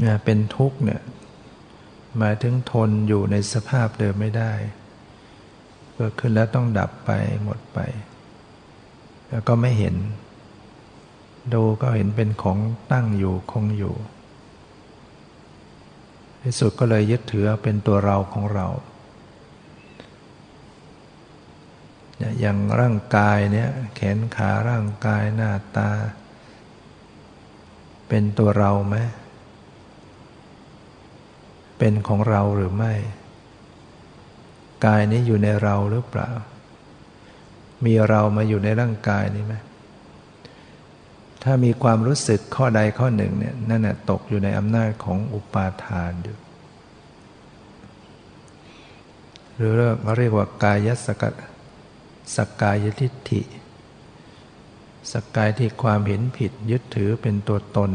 [0.00, 1.02] เนี่ยเป็นทุกข์เนี่ย
[2.18, 4.52] หมายถึงทนอยู่ในสภาพเดิมไม่ได้
[5.94, 7.10] เกิดขึ้นแล้วต้องดับไป
[7.44, 7.78] หมดไป
[9.28, 9.96] แล้วก็ไม่เห็น
[11.54, 12.58] ดูก็เห็นเป็นของ
[12.92, 13.94] ตั้งอยู่คงอยู่
[16.42, 18.66] ที่สุดก็เลยยึดถือเป็นตัวเราของเรา
[22.40, 25.90] อย่างร่างกายเนี่ยแขนขาร่างกายหน้าตา
[28.08, 28.96] เป็นตัวเราไหม
[31.80, 32.94] เป็นของเราหรือไม่
[34.86, 36.30] กายนี้อยู่ในเราหรือเปล่า
[37.84, 39.54] มีเรามาอยู่ในร่างกายนี้ไหม
[41.42, 46.36] ถ้ามีความรู้สึกข้อใดข้อหนึ่งเนี่ยนั่นแหะตกอยู่ในอำนาจของอุปาทานอยู่
[49.56, 51.22] หรือเราเรียกว่ากายสก
[52.36, 53.42] สกายทิฏฐิ
[55.12, 57.90] สกายที่ความเห็นผิดยึดถือเป็นตัวตน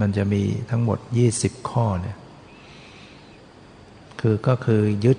[0.00, 0.98] มันจะมีทั้งหมด
[1.34, 2.16] 20 ข้อเนี่ย
[4.20, 5.18] คือก็คือยึด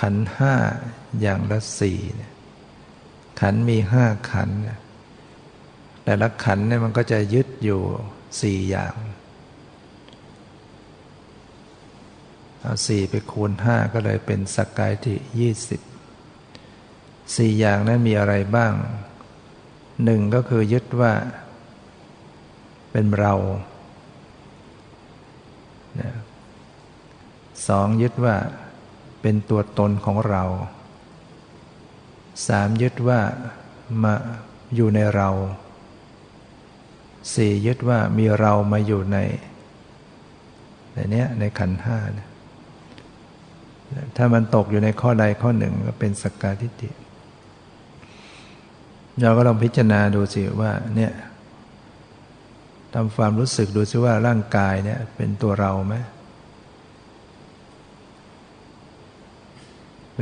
[0.00, 0.54] ขันห้า
[1.20, 1.98] อย่างละสี่
[3.40, 4.50] ขันมีห้าขัน
[6.04, 7.80] แต่ละขันเนี่ยมันก็จะยึดอยู่
[8.40, 8.94] สี่อย่าง
[12.60, 15.80] เอาสี่ไปคูณห้าก็เลยเป็นสกายที่ยี่สิบ
[17.36, 18.72] สี่อย่างนั้นมีอะไรบ้าง
[20.04, 21.12] หนึ่งก็คือยึดว่า
[22.92, 23.34] เป็นเรา
[27.68, 28.36] สองยึดว่า
[29.20, 30.44] เป็นตัวตนของเรา
[32.46, 33.20] สามยึดว่า
[34.02, 34.14] มา
[34.74, 35.28] อยู่ในเรา
[37.34, 39.18] สี่ยึดว่ามีเรามาอยู่ใน
[40.94, 42.28] ในนี้ในขันห้านะ
[44.16, 46.90] ถ้ามันตกอยู่ในข้อใดข้อหนึ่งก็เป็นสกกาทิฏฐิ
[49.22, 51.12] เราก็ลองพิจารณาดูสิว่าเนี่ย
[52.94, 55.94] ทำความรู้สึกดูสิว่าร่างกายเนี่ยเป็นตัวเราไหม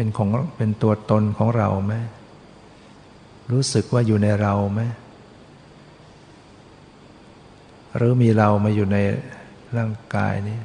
[0.01, 1.95] เป็นของเป็นตัวตนของเราไหม
[3.53, 4.81] รู้สึกว่าอยู่ในเราไหม
[7.97, 8.99] หรือมีเรามาอยู่ใน
[9.77, 10.61] ร่างกายนี้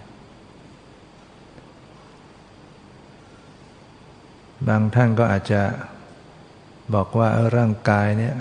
[4.68, 5.62] บางท่านก็อาจจะ
[6.94, 8.36] บอกว่าเออร่างกายเนี่ย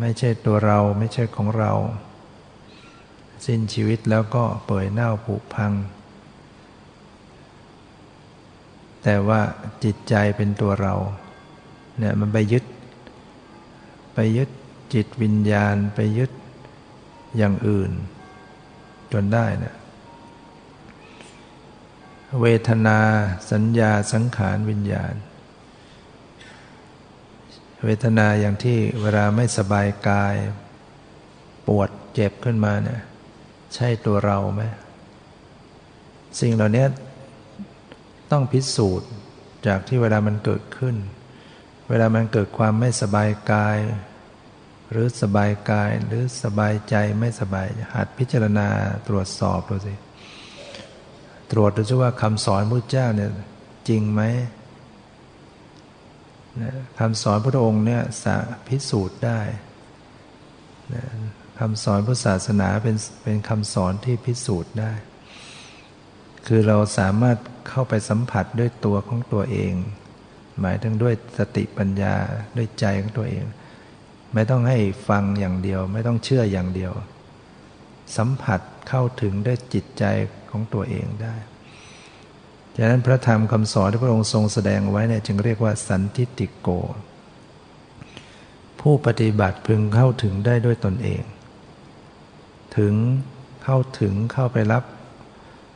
[0.00, 1.72] ไม่ใช่ตัวเราไม่ใช่ของเรา
[3.46, 5.74] สิ้นชีวิตแล้วก็เปื่อยเน่าผุพัง
[9.02, 9.40] แต่ว่า
[9.84, 10.94] จิตใจเป็นตัวเรา
[11.98, 12.64] เนี่ยมันไปยึด
[14.14, 14.50] ไปยึด
[14.94, 16.30] จิตวิญญาณไปยึด
[17.36, 17.90] อย่างอื่น
[19.12, 19.76] จนได้เนะ
[22.40, 22.98] เวทนา
[23.52, 25.14] สัญญาสังขารวิญญาณ
[27.84, 30.34] เวทนาอย่างที่เวลาไม่สบายกาย
[31.66, 33.00] ปวดเจ็บขึ้นมาเนี่ย
[33.74, 34.62] ใช่ตัวเราไหม
[36.40, 36.84] สิ่งเหล่านี้
[38.32, 39.10] ต้องพิสูจน์
[39.66, 40.96] จากที่เวลามันเกิดขึ้น
[41.88, 43.78] เวลามันเกิดความไม่สบายกาย
[44.90, 48.68] หรือสบายกายหรือสบายใจไม่สบายหัดพิจารณา
[49.08, 49.94] ตรวจสอบดูสิ
[51.52, 53.30] ตรวจดูซิว่าคำสอนพระเจ้าเนี่ย
[53.88, 54.22] จริงไหม
[56.98, 58.36] คำสอนพระองค์เนี่ยสา
[58.68, 59.40] พิสูจน์ได้
[61.58, 64.92] คำสอนพุทธศาสนาเป็นเป็นคำสอนที่พิสูจน์ได้
[66.46, 69.74] คือเราสามารถ เข้าไปสัมผัสด้วยตัวของตัวเอง
[70.60, 72.14] หมายถึงด้วยสติปัญญา
[72.56, 73.44] ด้วยใจของตัวเอง
[74.34, 76.92] ไม่ต้องให้ฟังอย่างเดียว ไม่ต้องเชื่ออย่างเดียว
[78.16, 80.04] สัมผัสเข้าถึงด้วยจิตใจ
[80.50, 81.34] ของตัวเองได้
[82.76, 86.68] ฉะนั้นพระธรรมคำสอนที่พระองค์ทรงแสดงไว้เนี่ยจึงเรียกว่าสันทิติโก
[88.80, 91.22] ผู้ปฏิบัติพึงเข้าถึงได้ด้วยตนเอง
[92.76, 92.94] ถึง
[93.64, 94.84] เข้าถึงเข้าไปรับ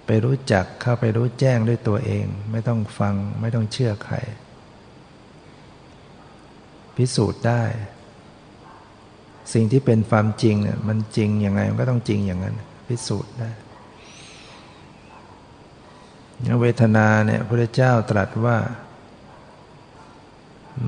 [0.06, 4.16] ไปรู้จักเข้าไปรู้แจ้งด้วยตัวเอง ไม่ต้องฟังไม่ต้องเชื่อใคร
[6.96, 7.62] พิสูจน์ได้
[9.52, 12.56] สิ่งที่เป็นความจริงเนี่ยมันจริงยังไงมันก็ต้องจริงอย่างนั้น
[12.88, 13.50] พิสูจน์ได้
[16.60, 18.58] เวทนาเนี่ยพระเจ้าตรัสว่า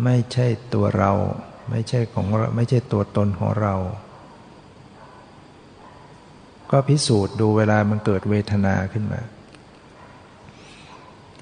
[0.05, 1.13] ไม่ใช่ตัวเรา
[1.71, 3.75] ไม่ใช่ของเราไม่ใช่ตัวตนของเรา
[6.71, 9.21] ก็พิสูจน์ดูเวลามันเกิดเวทนาขึ้นมา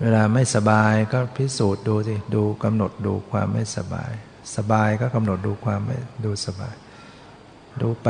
[0.02, 4.12] เวลาไม่สบายก็พิสูจน์ดูสิดูกำหนดดูความไม่สบาย
[4.56, 6.74] สบายก็กำหนดดูความไม่ดูสบาย
[7.80, 8.06] ดูไป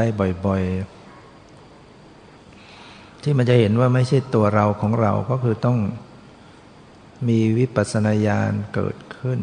[0.47, 0.97] บ่อยๆ
[3.23, 5.79] ที่มันจะเห็นว่าไม่ใช่ตัวเราของเราก็คือต้อง
[7.29, 9.41] มีวิปัสสนาญาณเกิดขึ้น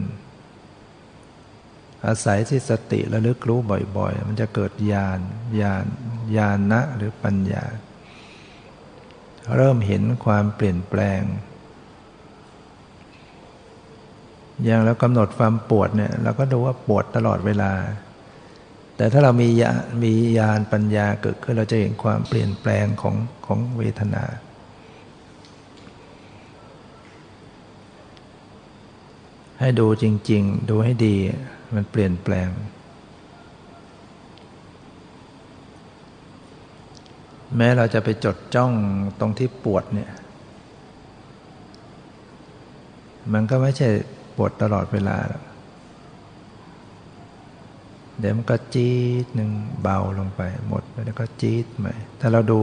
[2.08, 3.60] อาศัยที่สติระลึกรู้
[3.98, 5.20] บ่อยๆ มันจะเกิดญาณ
[5.62, 5.86] ญาณ
[6.38, 7.64] ญาณนะหรือปัญญา
[9.56, 11.22] เริ่มเห็นความเปลี่ยนแปลง
[14.64, 17.74] อย่างเรากำหนดความปวดเนี่ยเราก็ดูว่าปวดตลอดเวลา
[18.98, 19.72] แต่ถ้าเรามีญา
[20.04, 24.24] มีญาณปัญญาเกิดขึ้นเราจะเห็นความเปลี่ยนแปลงของของเวทนา
[29.60, 31.18] ให้ดูจริง ๆ ดูให้ดี
[31.76, 32.50] มันเปลี่ยนแปลง
[37.58, 38.72] แม้เราจะไปจดจ้อง
[39.20, 40.12] ตรงที่ปวดเนี่ย
[43.34, 43.90] มันก็ไม่ใช่
[44.36, 45.18] ปวดตลอดเวลา
[48.20, 49.52] เดี๋ยวมันก็จี๊ดหนึ่ง
[49.82, 52.60] เบาลงไป หมดแล้วก็จี๊ดใหม่ ถ้าเราดู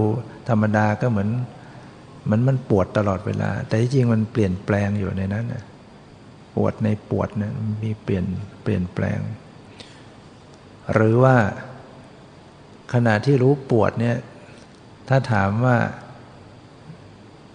[0.49, 1.31] ธรรมดาก็เหมือน
[2.25, 5.65] เหมือนมันปวดตลอดเวลา แต่จริงมันเปลี่ยนแปลงอยู่ในนั้นนะ
[6.65, 8.25] วดในปวดเนะมีเปลี่ยน
[8.63, 9.21] เปลี่ยนแปลง
[10.93, 11.37] หรือว่า
[12.93, 14.17] ขณะที่รู้ปวดเนี่ย
[15.09, 15.77] ถ้าถามว่า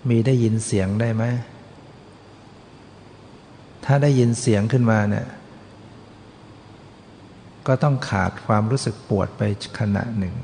[0.09, 1.23] มีได้ยินเสียงได้ไหม
[3.85, 5.27] ถ้าได้ยินเสียงขึ้นมาเนี่ย
[7.67, 9.41] ก็ต้องขาดความรู้สึกปวดไป
[9.79, 10.35] ขณะหนึ่ง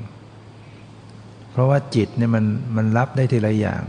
[1.50, 2.44] เพราะว่าจิตเนี่ยมัน
[2.76, 3.82] มันรับได้ทีละอย่าง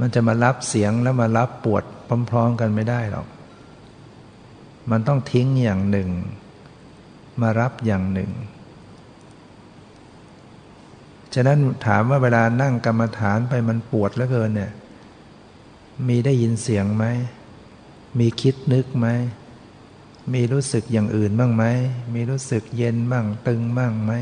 [0.00, 1.84] มันจะมารับเสียงแล้วมารับปวด
[2.30, 3.26] พร้อมๆกันไม่ได้หรอก
[4.90, 6.10] มันต้องทิ้งอย่างหนึ่ง
[7.40, 8.30] มารับอย่างหนึ่ง
[11.34, 14.72] ฉะนั้นถามว่าเวลานั่งกรรมฐานไปมันปวดเหลือเกินเนี่ย
[16.08, 17.04] มีได้ยินเสียงไหม
[18.18, 19.08] มีคิดนึกไหม
[20.32, 21.64] มีรู้สึกอย่างอื่นบ้างไหม
[22.14, 24.12] มีรู้สึกเย็นบ้างตึงบ้างไหม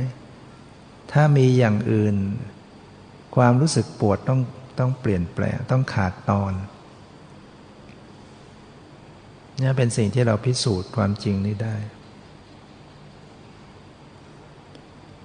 [1.12, 2.16] ถ้ามีอย่างอื่น
[3.36, 4.40] ความรู้สึกปวดต้อง
[4.78, 6.52] ต้องเปลี่ยนแปลงต้องขาดตอน
[9.62, 11.76] นี่เป็นสิ่งที่เราพิสูจน์ความจริงนี้ได้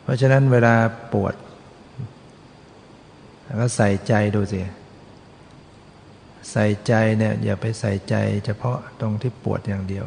[0.02, 0.76] เพราะฉะนั้นเวลา
[1.14, 1.36] ปวด
[3.60, 4.62] ก็ใส่ใจดูสิ
[6.52, 8.16] ใส่ใจเนี่ยอย่าไปใส่ใจ
[8.46, 10.06] เฉพาะตรงที่ปวดอย่างเดียว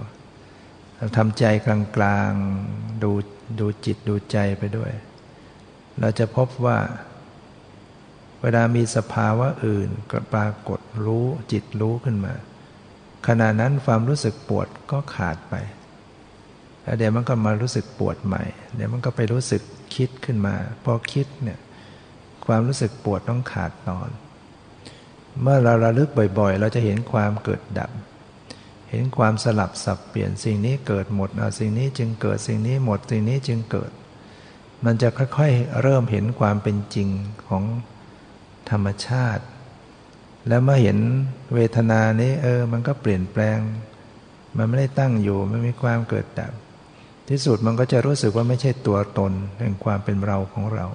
[0.97, 3.13] เราทำใจกลางๆดู
[3.61, 4.93] ดูจิตดูใจไปด้วย
[6.01, 6.79] เราจะพบว่า
[8.43, 12.35] เวลามีสภาวะอื่นก็ปรากฏรู้จิตรู้ขึ้นมา
[13.27, 15.55] ขณะนั้นความรู้สึกปวดก็ขาดไป
[16.83, 18.45] แล้วเดี๋ยวมันก็มารู้สึกปวดใหม่
[18.77, 19.63] เดี๋ยวมันก็ไปรู้สึก
[19.95, 20.55] คิดขึ้นมา
[20.85, 21.59] พอคิดเนี่ย
[22.47, 24.09] ความรู้สึกปวดต้องขาดตอน
[25.43, 26.09] เมื่อเราระลึก
[26.39, 27.91] บ่อยๆ เราจะเห็นความเกิดดับ
[28.91, 33.91] เห็นความสลับสับเปลี่ยนสิ่งนี้เกิดหมดสิ่งนี้จึงเกิดสิ่งนี้หมดสิ่งนี้จึงเกิด
[34.85, 37.09] มันจะค่อยๆเริ่มเห็นความเป็นจริง
[37.49, 37.65] ของ
[38.71, 39.45] ธรรมชาติ
[40.51, 40.99] แล้วเมื่อเห็น
[41.55, 43.59] เวทนานี้เออ มันก็เปลี่ยนแปลง
[44.57, 46.53] มันไม่ได้ตั้งอยู่ไม่มีความเกิดดับ
[47.29, 50.87] ที่สุดมันก็จะรู้สึกว่าไม่ใช่ตัวตนแห่งความเป็นเราของเรา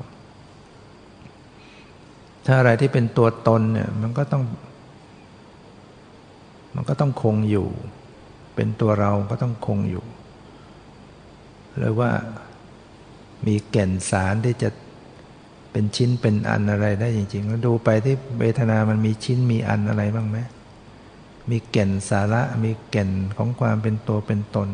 [2.45, 4.43] ถ้าอะไรที่เป็นตัวตนเนี่ยมันก็ต้อง
[6.75, 7.67] มันก็ต้องคงอยู่
[8.55, 10.05] เป็นตัวเราก็ต้องคงอยู่
[11.77, 12.11] หรือว่า
[13.45, 14.69] มีแก่นสารที่จะ
[15.77, 20.37] เป็นชิ้นเป็นอันอะไรได้จริงๆแล้วดูไปที่เวทนามันมีชิ้นมีอันอะไรบ้างไหม
[21.49, 24.69] มีแก่นสาระมีแก่นของความเป็นตัวเป็นตน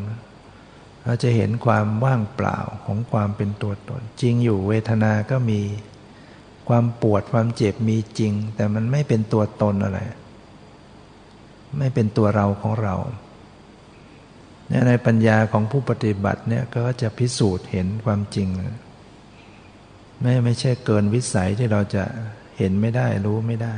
[1.04, 5.60] เราจะเห็นความว่างเปล่าของความเป็นตัวตน จริงอยู่เวทนาก็มี
[6.68, 10.00] ความปวดความเจ็บมีจริง แต่มันไม่เป็นตัวตนอะไร
[11.78, 12.94] ไม่เป็นตัวเราของเรา
[14.88, 18.48] ในปัญญาของผู้ปฏิบัติเนี่ยก็จะพิสูจน์เห็นความจริง
[20.22, 22.04] ไม่ไม่ใช่เกินวิสัยที่เราจะ
[22.58, 23.76] เห็นไม่ได้รู้ไม่ได้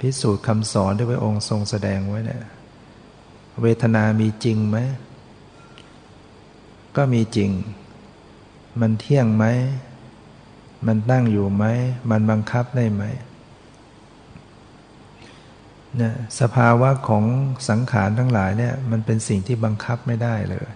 [0.00, 2.42] พิสูจน์คำสอนที่พระองค์ทรงแสดงไว้เนี่ย
[3.62, 4.78] เวทนามีจริงไหม
[6.96, 7.50] ก็มีจริง
[8.80, 9.44] มันเที่ยงไหม
[10.86, 11.64] มันตั้งอยู่ไหม
[12.10, 13.04] มันบังคับได้ไหม
[15.96, 17.24] เนี่ยสภาวะของ
[17.68, 20.66] สังขารทั้งหลายเนี่ยมันเป็นสิ่งที่บังคับไม่ได้เลย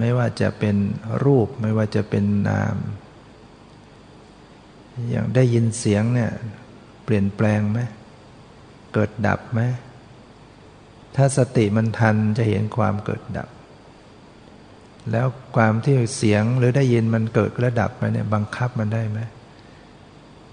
[0.00, 0.76] ไม่ว่าจะเป็น
[1.24, 2.76] รูปไม่ว่าจะเป็นนาม
[5.10, 6.30] อย่างได้ยินเสียงเนี่ย
[7.04, 7.80] เปลี่ยนแปลงไหม
[8.94, 9.60] เกิดดับไหม
[11.16, 13.48] ถ้าสติมันทันจะเห็นความเกิดดับ
[15.10, 15.26] แล้ว
[15.56, 19.20] ความที่เสียงหรือได้ยินมันเกิดและดับไปเนี่ยบังคับมันได้ไหม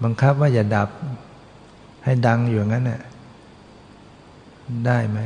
[0.04, 0.88] บังคับว่าอย่าดับ
[2.04, 3.00] ให้ดังอยู่งั้นน่ะ
[4.86, 5.18] ได้ไหม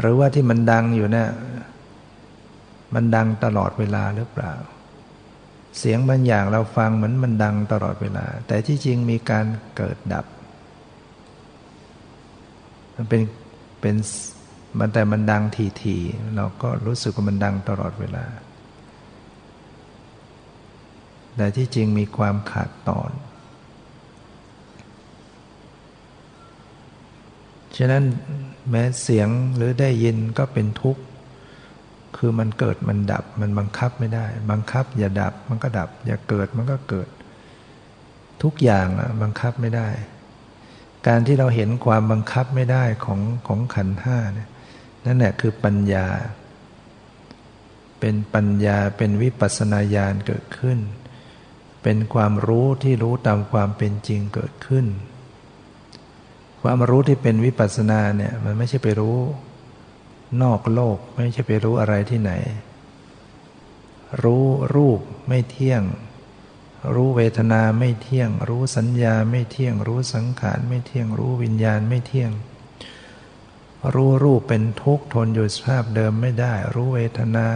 [0.00, 1.28] หรือว่าที่มันดังอยู่เนี่ย
[2.94, 4.52] มันดังตลอดเวลาหรือเปล่า
[5.78, 10.26] เสียงบางอย่างเราฟังเหมือนมันดังตลอดเวลา แต่ที่จริงมีการเกิดดับ
[12.94, 13.22] มันเป็น
[13.80, 13.96] เป็น
[14.78, 15.42] มันแต่มันดัง
[15.82, 18.24] ทีๆเราก็รู้สึกว่ามันดังตลอดเวลา
[21.36, 23.10] แต่ที่จริงมีความขาดตอน
[27.76, 28.04] ฉะนั้น
[28.70, 31.02] แม้เสียงหรือได้ยินก็เป็นทุกข์
[32.16, 37.08] คือมันเกิดมันดับมันบังคับไม่ได้ บังคับ อย่าดับมันก็ดับ อย่าเกิดมันก็เกิด
[38.42, 39.88] ทุกอย่างอะบังคับไม่ได้
[41.06, 44.48] การที่เราเห็นความบังคับไม่ได้ของของขันห้าเนี่ย
[45.06, 46.06] นั่นแหละคือปัญญา
[48.00, 50.78] เป็นปัญญาเป็นวิปัสนาญาณเกิดขึ้น
[51.82, 54.86] เป็นความรู้ที่รู้ตามความเป็นจริงเกิดขึ้น
[56.62, 59.18] ความรู้ที่เป็นวิปัสนาเนี่ยมันไม่ใช่ไปรู้
[60.42, 62.32] นอกโลกไม่ใช่ไปรู้อะไรที่ไหน
[64.22, 65.82] รู้รูปไม่เที่ยง
[66.94, 72.30] รู้เวทนาไม่เที่ยง รู้สัญญาไม่เที่ยง รู้สังขารไม่เที่ยง รู้วิญญาณไม่เที่ยง
[73.94, 77.48] รู้รูปเป็นทุกข์ทนอยู่สภาพเดิมไม่ได้ รู้เวทนา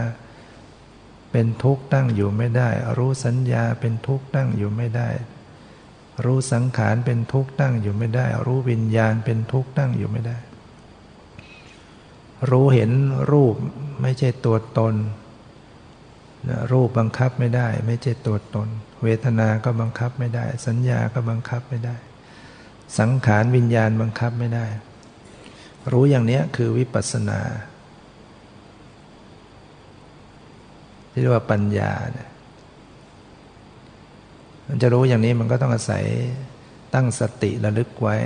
[1.33, 5.09] เป็นทุกข์ตั้งอยู่ไม่ได้ รู้สัญญาเป็นทุกข์ตั้งอยู่ไม่ได้
[6.25, 10.39] รู้สังขารเป็นทุกข์ตั้งอยู่ไม่ได้ รู้วิญญาณเป็นทุกข์ตั้งอยู่ไม่ได้
[12.51, 12.91] รู้เห็น
[13.33, 13.55] รูป
[14.03, 14.95] ไม่ใช่ตัวตน
[16.73, 18.69] รูปบังคับไม่ได้ ไม่ใช่ตัวตน
[19.03, 21.97] เวทนา ก็บังคับไม่ได้ สัญญา ก็บังคับไม่ได้
[22.99, 24.67] สังขารวิญญาณบังคับไม่ได้
[25.93, 27.41] รู้อย่างนี้คือวิปัสสนา
[31.11, 32.29] ที่เรียกว่าปัญญาเนี่ย
[34.67, 36.05] มันจะรู้อย่างนี้มันก็ต้องอาศัย
[36.95, 38.17] ตั้งสติระลึกไว้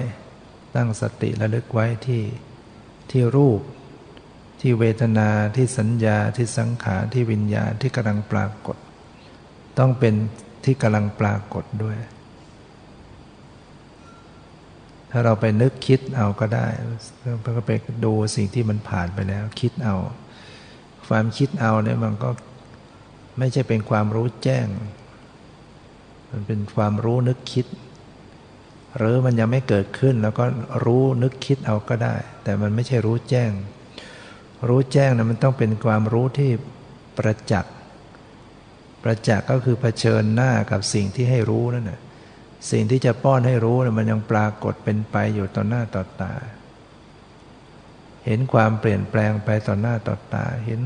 [0.77, 2.23] ตั้งสติระลึกไว้ที่
[3.11, 3.61] ที่รูป
[4.67, 8.77] ที่เวทนาที่สัญญาที่สังขารที่วิญญาณที่กำลังปรากฏ
[9.79, 10.15] ต้องเป็น
[10.65, 11.97] ที่กำลังปรากฏด้วย
[15.11, 16.67] ถ้าเราไปนึกคิดเอาก็ได้
[17.57, 17.73] ก็ไป
[18.05, 19.97] ดูสิ่งที่มันผ่านไปแล้ว คิดเอา
[21.09, 22.31] ความคิดเอาเนี่ยมันก็
[23.39, 24.67] ไม่ใช่เป็นความรู้แจ้ง
[26.31, 27.67] มันเป็นความรู้นึกคิด
[28.97, 30.45] หรือมันยังไม่เกิดขึ้นแล้วก็
[30.85, 33.53] รู้นึกคิดเอาก็ได้ แต่มันไม่ใช่รู้แจ้ง
[34.69, 36.51] รู้แจ้งนะมันต้องเป็นความรู้ที่
[37.19, 37.75] ประจักษ์
[39.03, 42.01] ประจักษ์ก็คือเผชิญหน้ากับสิ่งที่ให้รู้นั่นแหะ
[42.71, 46.35] สิ่งที่จะป้อนให้รู้นะมันยังปรากฏเป็นไปอยู่ต่อหน้าต่อตา
[48.27, 50.81] เห็นความเปลี่ยนแปลงไปต่อหน้าต่อตา เห็น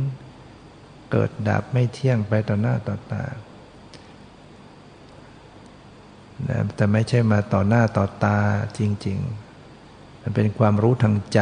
[1.11, 3.25] เกิดดับไม่เที่ยงไปต่อหน้าต่อตา
[6.77, 8.39] แต่ไม่ใช่มาต่อหน้าต่อตา
[8.79, 9.19] จริง
[9.71, 11.41] ๆ มันเป็นความรู้ทางใจ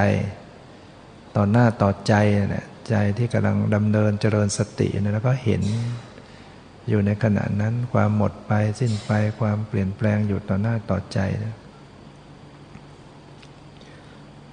[1.37, 2.15] ต่อหน้าต่อใจ
[2.51, 5.63] เนี่ยใจที่กำลังดำเนินเจริญสติเนี่ยแล้วก็เห็น
[6.89, 9.11] อยู่ในขณะนั้นความหมดไปสิ้นไป
[9.41, 11.55] ความเปลี่ยนแปลงอยู่ต่อหน้าต่อใจนะ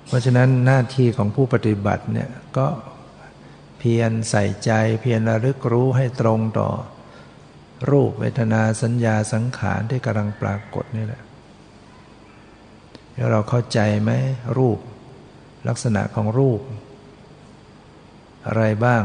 [0.08, 2.68] เพราะฉะนั้นหน้าที่ของผู้ปฏิบัติเนี่ยก็
[3.80, 4.72] เพียรใส่ใจ
[5.02, 6.70] เพียรระลึกรู้ให้ตรงต่อ
[7.90, 11.22] รูปเวทนาสัญญาสังขารที่กำลังปรากฏนี่แหละ
[13.14, 14.12] แล้วเราเข้าใจไหม
[14.58, 14.80] รูป
[15.68, 16.62] ลักษณะของรูป
[18.48, 19.04] อะไรบ้าง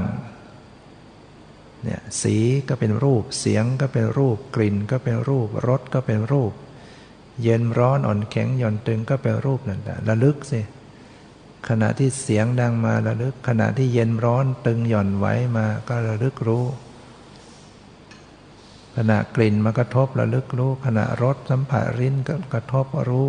[1.83, 2.37] เนี่ยสี
[2.69, 6.53] ก็เป็นรูป เสียงก็เป็นรูป กลิ่นก็เป็นรูป รสก็เป็นรูป
[7.43, 10.61] เย็นร้อนอ่อนแข็งหย่อนตึงก็เป็นรูปนั่นแหละระลึกสิ
[11.69, 16.65] ขณะที่เสียงดังมาระลึก ขณะที่เย็นร้อนตึงหย่อนไว้มาก็ระลึกรู้
[18.97, 23.29] ขณะกลิ่นมากระทบระลึกรู้ ขณะรสสัมผัสริ้นก็กระทบรู้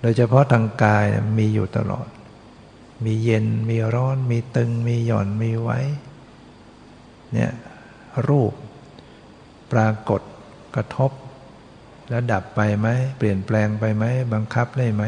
[0.00, 1.04] โดยเฉพาะทางกาย
[1.38, 2.08] มีอยู่ตลอด
[3.04, 5.78] มีเย็นมีร้อน มีตึง มีหย่อนมีไว้
[7.32, 7.52] เนี่ย
[8.28, 8.52] รูป
[9.72, 10.22] ปรากฏ
[10.74, 11.10] กระทบ
[12.08, 12.88] แล้วดับไปไหม
[13.18, 15.04] เปลี่ยนแปลงไปไหม บังคับได้ไหม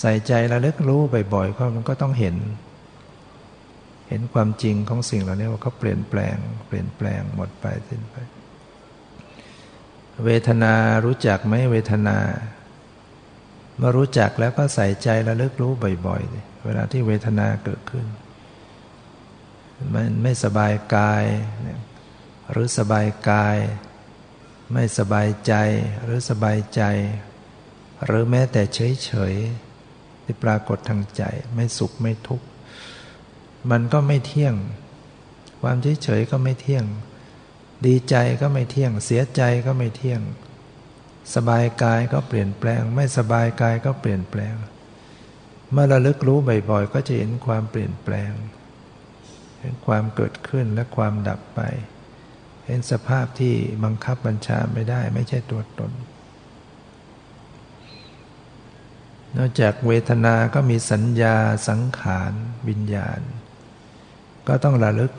[0.00, 1.00] ใส่ใจระลึกรู้
[1.34, 2.36] บ่อยๆก็มันก็ต้องเห็น
[4.08, 6.36] เห็นความจริงของสิ่งเหล่านี้ว่าเขาเปลี่ยนแปลง
[6.68, 8.16] เปลี่ยนแปลงหมดไปสิ้นไป
[10.24, 12.16] เวทนารู้จักไหมเวทนา
[13.78, 15.72] เมื่อรู้จักแล้วก็ใส่ใจระลึกรู้
[16.06, 18.06] บ่อยๆ เวลาที่เวทนาเกิดขึ้น
[19.94, 21.24] มันไม่สบายกาย
[22.50, 23.58] หรือสบายกาย
[24.74, 25.54] ไม่สบายใจ
[26.04, 26.82] หรือสบายใจ
[28.04, 31.22] หรือแม้แต่เฉยๆ ที่ปรากฏทางใจ
[31.54, 32.46] ไม่สุขไม่ทุกข์
[33.70, 34.54] มันก็ไม่เที่ยง
[35.62, 36.84] ความเฉยๆก็ไม่เที่ยง
[37.86, 40.20] ดีใจก็ไม่เที่ยง เสียใจก็ไม่เที่ยง
[41.34, 44.54] สบายกายก็เปลี่ยนแปลง ไม่สบายกายก็เปลี่ยนแปลง
[45.72, 46.38] เมื่อระลึกรู้
[46.70, 48.32] บ่อยๆ ก็จะเห็นความเปลี่ยนแปลง
[49.60, 51.60] เห็นความเกิดขึ้นและความดับไป
[52.66, 53.54] เห็นสภาพที่
[53.84, 55.92] บังคับบัญชาไม่ได้ ไม่ใช่ตัวตน
[59.36, 61.36] นอกจากเวทนา ก็มีสัญญา
[61.68, 62.32] สังขาร
[62.68, 63.20] วิญญาณ
[64.48, 65.12] ก็ต้องระลึก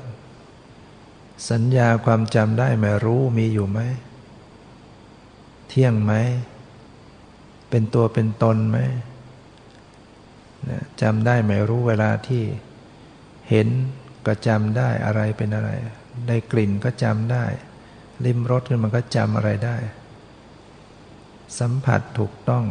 [1.51, 3.80] สัญญาความจำได้ไหมรู้มีอยู่ไหม
[5.70, 6.13] เที่ยงไหม
[7.70, 8.80] เป็นตัวเป็นตนไหม
[11.01, 12.43] จำได้ไหมรู้เวลาที่
[13.49, 13.67] เห็น
[14.28, 15.70] ก็จำได้อะไรเป็นอะไร
[16.28, 17.45] ได้กลิ่นก็จำได้
[18.26, 19.78] ลิ้มรสขึ้นมันก็จำอะไรได้
[21.59, 22.65] สัมผัสถูกต้อง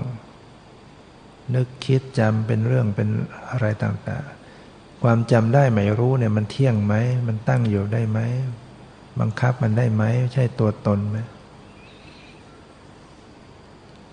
[1.54, 3.08] นึกคิดจำเป็นเรื่องเป็น
[3.50, 6.94] อะไรต่างๆ ความจำได้ไหมรู้เนี่ยมันเที่ยงไหม
[7.26, 8.18] มันตั้งอยู่ได้ไหม
[9.20, 11.18] บังคับมันได้ไหม ใช่ตัวตนไหม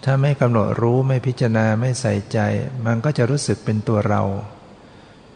[0.06, 2.39] ถ้าไม่กำหนดรู้ไม่พิจารณาไม่ใส่ใจ
[2.86, 4.22] มันก็จะรู้สึกเป็นตัวเรา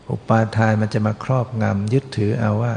[0.09, 2.73] อุปาทานมันจะมาครอบงำยึดถือเอาว่า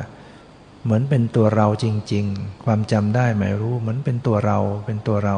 [0.85, 5.37] เหมือนเป็นตัวเราจริง ๆ ความจำได้ไม่รู้เหมือนเป็นตัวเราเป็นตัวเรา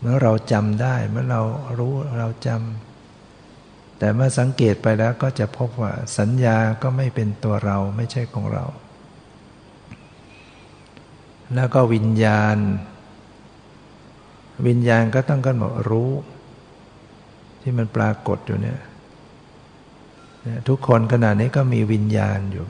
[0.00, 1.42] เมื่อเราจำได้เมื่อเรา
[1.78, 8.64] รู้เราจำแต่เมื่อสังเกตไปแล้วก็จะพบว่าสัญญาก็ไม่เป็นตัวเราไม่ใช่ของเรา
[11.54, 12.56] แล้วก็วิญญาณ
[14.66, 16.10] วิญญาณก็ต้องกันหมดรู้
[17.62, 18.78] ที่มันปรากฏอยู่เนี่ย
[20.68, 22.66] ทุกคนขณะนี้ก็มีวิญญาณอยู่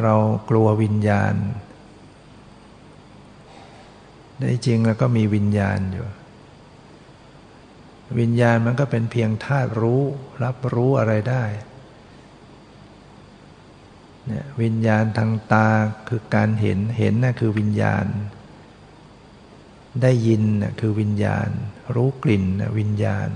[0.00, 0.14] เรา
[0.50, 1.34] กลัววิญญาณ
[4.40, 6.06] ได้จริงแล้วก็มีวิญญาณอยู่
[8.20, 10.02] วิญญาณมันก็เป็นเพียงธาตุรู้
[10.44, 11.44] รับรู้อะไรได้
[14.26, 15.68] เนี่ยวิญญาณทางตา
[16.08, 18.04] คือการเห็นเห็นนะ่ะคือวิญญาณ
[20.00, 20.42] ได้ยิน
[20.80, 21.48] คือวิญญาณ
[21.94, 22.44] รู้กลิ่น
[22.78, 23.28] วิญญาณ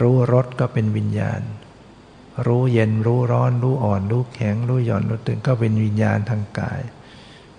[0.00, 1.40] รู้รสก็เป็นวิญญาณ
[2.46, 6.82] รู้เย็นรู้ร้อน รู้อ่อน รู้แข็ง รู้หย่อนรู้ตึงก็เป็นวิญญาณทางกาย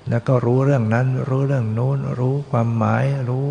[0.09, 3.47] แล้วก็รู้เรื่องนั้น รู้เรื่องโน้น รู้ความหมายรู้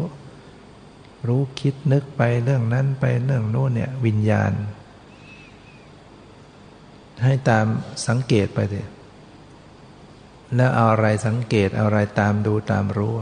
[1.28, 4.52] รู้คิดนึกไปเรื่องนั้นไปเรื่องโน้นเนี่ยวิญญาณ
[7.24, 7.66] ให้ตาม
[8.06, 8.88] สังเกตไปเถอะ
[10.56, 13.14] แล้วเอาอะไรสังเกตเอาอะไรตามดูตามรู้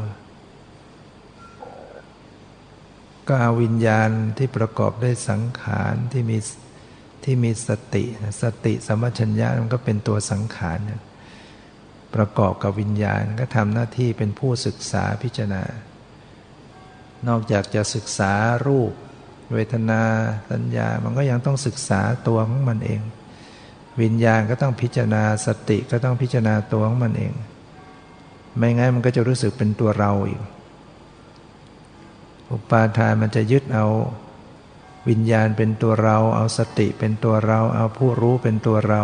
[3.33, 6.39] ก็เอาวิญญาณที่ประกอบด้วยสังขารที่มี
[7.25, 8.05] ที่มีสติ
[8.43, 10.79] สติสมัชัญญะมันก็เป็นตัวสังขาร
[12.15, 15.63] ประกอบกับวิญญาณก็ทำหน้าที่เป็นผู้ศึกษาพิจารณา
[17.29, 18.33] นอกจากจะศึกษา
[18.67, 18.93] รูป
[19.53, 20.03] เวทนา
[20.51, 23.01] สัญญา มันก็ยังต้องศึกษาตัวของมันเอง
[24.03, 27.33] วิญญาณก็ต้องพิจารณาสติก็ต้องพิจารณาตัวของมันเอง
[28.57, 30.43] ไม่งั้นมันก็จะรู้สึกเป็นตัวเราอีก
[32.53, 33.87] อุปาทานมันจะยึดเอา
[35.09, 39.03] วิญญาณเป็นตัวเรา เอาสติเป็นตัวเรา เอาผู้รู้เป็นตัวเรา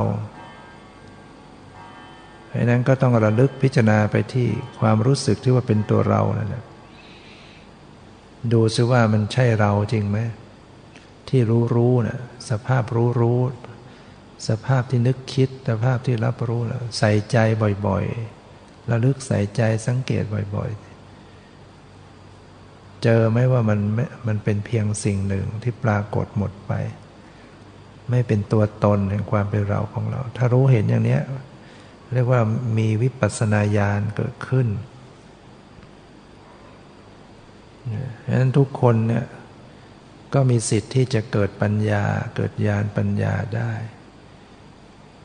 [2.46, 4.48] เพราะนั้นก็ต้องระลึกพิจารณาไปที่
[4.80, 6.64] ความรู้สึกที่ว่าเป็นตัวเรานั่นแหละ
[8.52, 10.18] ดูซิว่ามันใช่เราจริงไหม
[11.28, 12.20] ที่รู้รู้นะ่ะ
[12.50, 13.40] สภาพรู้รู้
[14.48, 17.36] สภาพที่นึกคิดสภาพที่รับรู้แล้วใส่ใจ
[17.86, 20.24] บ่อยๆระลึกใส่ใจสังเกต
[20.54, 20.85] บ่อยๆ
[23.02, 23.80] เจอไหมว่ามัน
[24.26, 26.72] มันเป็นเพียงสิ่งหนึ่งที่ปรากฏหมดไป
[28.10, 31.18] ไม่เป็นตัวตนแห่งความเป็นเราของเรา ถ้ารู้เห็นอย่างนี้
[32.12, 32.40] เรียกว่า
[32.78, 34.68] มีวิปัสสนาญาณเกิดขึ้น
[38.20, 39.24] เพราะฉะนั้นทุกคนเนี่ย
[40.34, 42.04] ก็มีสิทธิ์ที่จะเกิดปัญญา
[42.36, 43.72] เกิดญาณปัญญาได้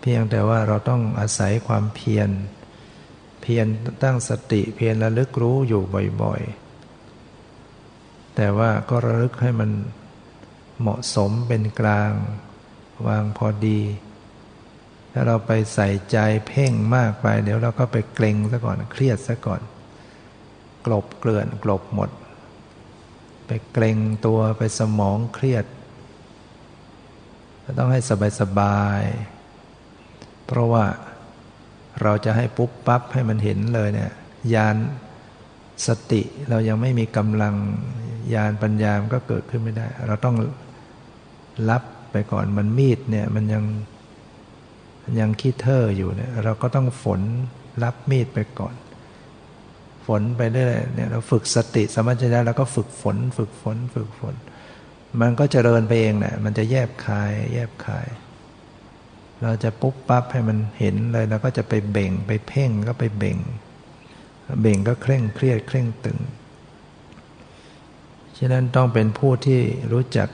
[0.01, 2.29] เพียงแต่ว่าเราต้องอาศัยความเพียร
[3.41, 3.65] เพียร
[4.03, 5.83] ตั้งสติเพียรระลึกรู้อยู่
[6.23, 6.60] บ่อยๆ
[8.35, 9.71] แต่ว่าก็ระลึกให้มัน
[10.79, 12.11] เหมาะสมเป็นกลาง
[13.07, 13.81] วางพอดี
[15.13, 16.17] ถ้าเราไปใส่ใจ
[16.47, 19.61] เพ่งมากไป เดี๋ยวเราก็ไปเกรงซะก่อนเครียดซะก่อน
[20.85, 22.09] กลบเกลื่อนกลบหมด
[23.47, 25.65] ไปเกรงตัวไปสมองเครียด
[27.77, 29.01] ต้องให้สบายสบาย
[30.45, 30.85] เพราะว่า
[32.01, 34.11] เราจะให้ปุ๊บปั๊บให้มันเห็นเลยเนี่ย
[34.53, 34.75] ญาณ
[35.87, 37.55] สติเรายังไม่มีกำลัง
[38.33, 40.35] ญาณปัญญามันก็เกิดขึ้นไม่ได้ เราต้อง
[41.69, 43.63] ลับไปก่อนมันมีดเนี่ยมันยัง
[45.19, 47.21] ยังคิดเทอร์อยู่เนี่ยเราก็ต้องฝน
[47.83, 48.75] รับมีดไปก่อน
[50.07, 54.35] ฝนไปเรื่อยเนี่ยเราฝึกสติสมัชญะแล้วก็ฝึกฝน ฝึกฝน ฝึกฝน
[55.21, 58.07] มันก็เจริญไปเองแหละมันจะแยบคาย แยบคาย
[59.43, 63.37] เราจะปุ๊บปั๊บให้มันเห็นเลยเราก็จะไปเบ่งไปเพ่งก็ไปเบ่ง
[64.61, 66.19] เบ่งก็เคร่งเครียดเคร่งตึง
[68.43, 69.61] ฉะนั้นต้องเป็นผู้ที่
[69.91, 70.29] รู้จัก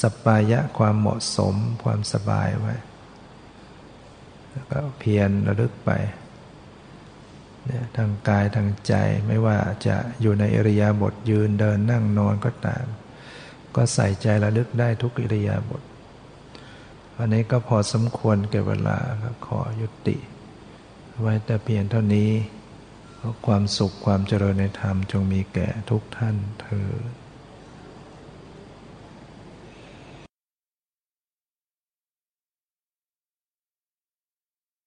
[0.00, 2.74] สปายะความเหมาะสมความสบายไว้
[4.50, 5.90] แล้วก็เพียรระลึกไป
[7.64, 8.94] เนี่ยทางกายทางใจ
[9.26, 9.56] ไม่ว่า
[9.86, 12.84] จะอยู่ในอริยาบทยืนเดินนั่งนอนก็ตาม
[13.76, 15.82] ก็ใส่ใจระลึกได้ทุกอิริยาบถ
[17.16, 20.16] วันนี้ก็พอสมควรเก็บเวลาก็ขอยุติ
[21.20, 22.30] ไว้แต่เพียงเท่านี้
[23.46, 26.90] ความสุขความเจริญในธรรมจงมีแก่ทุกท่านเธอ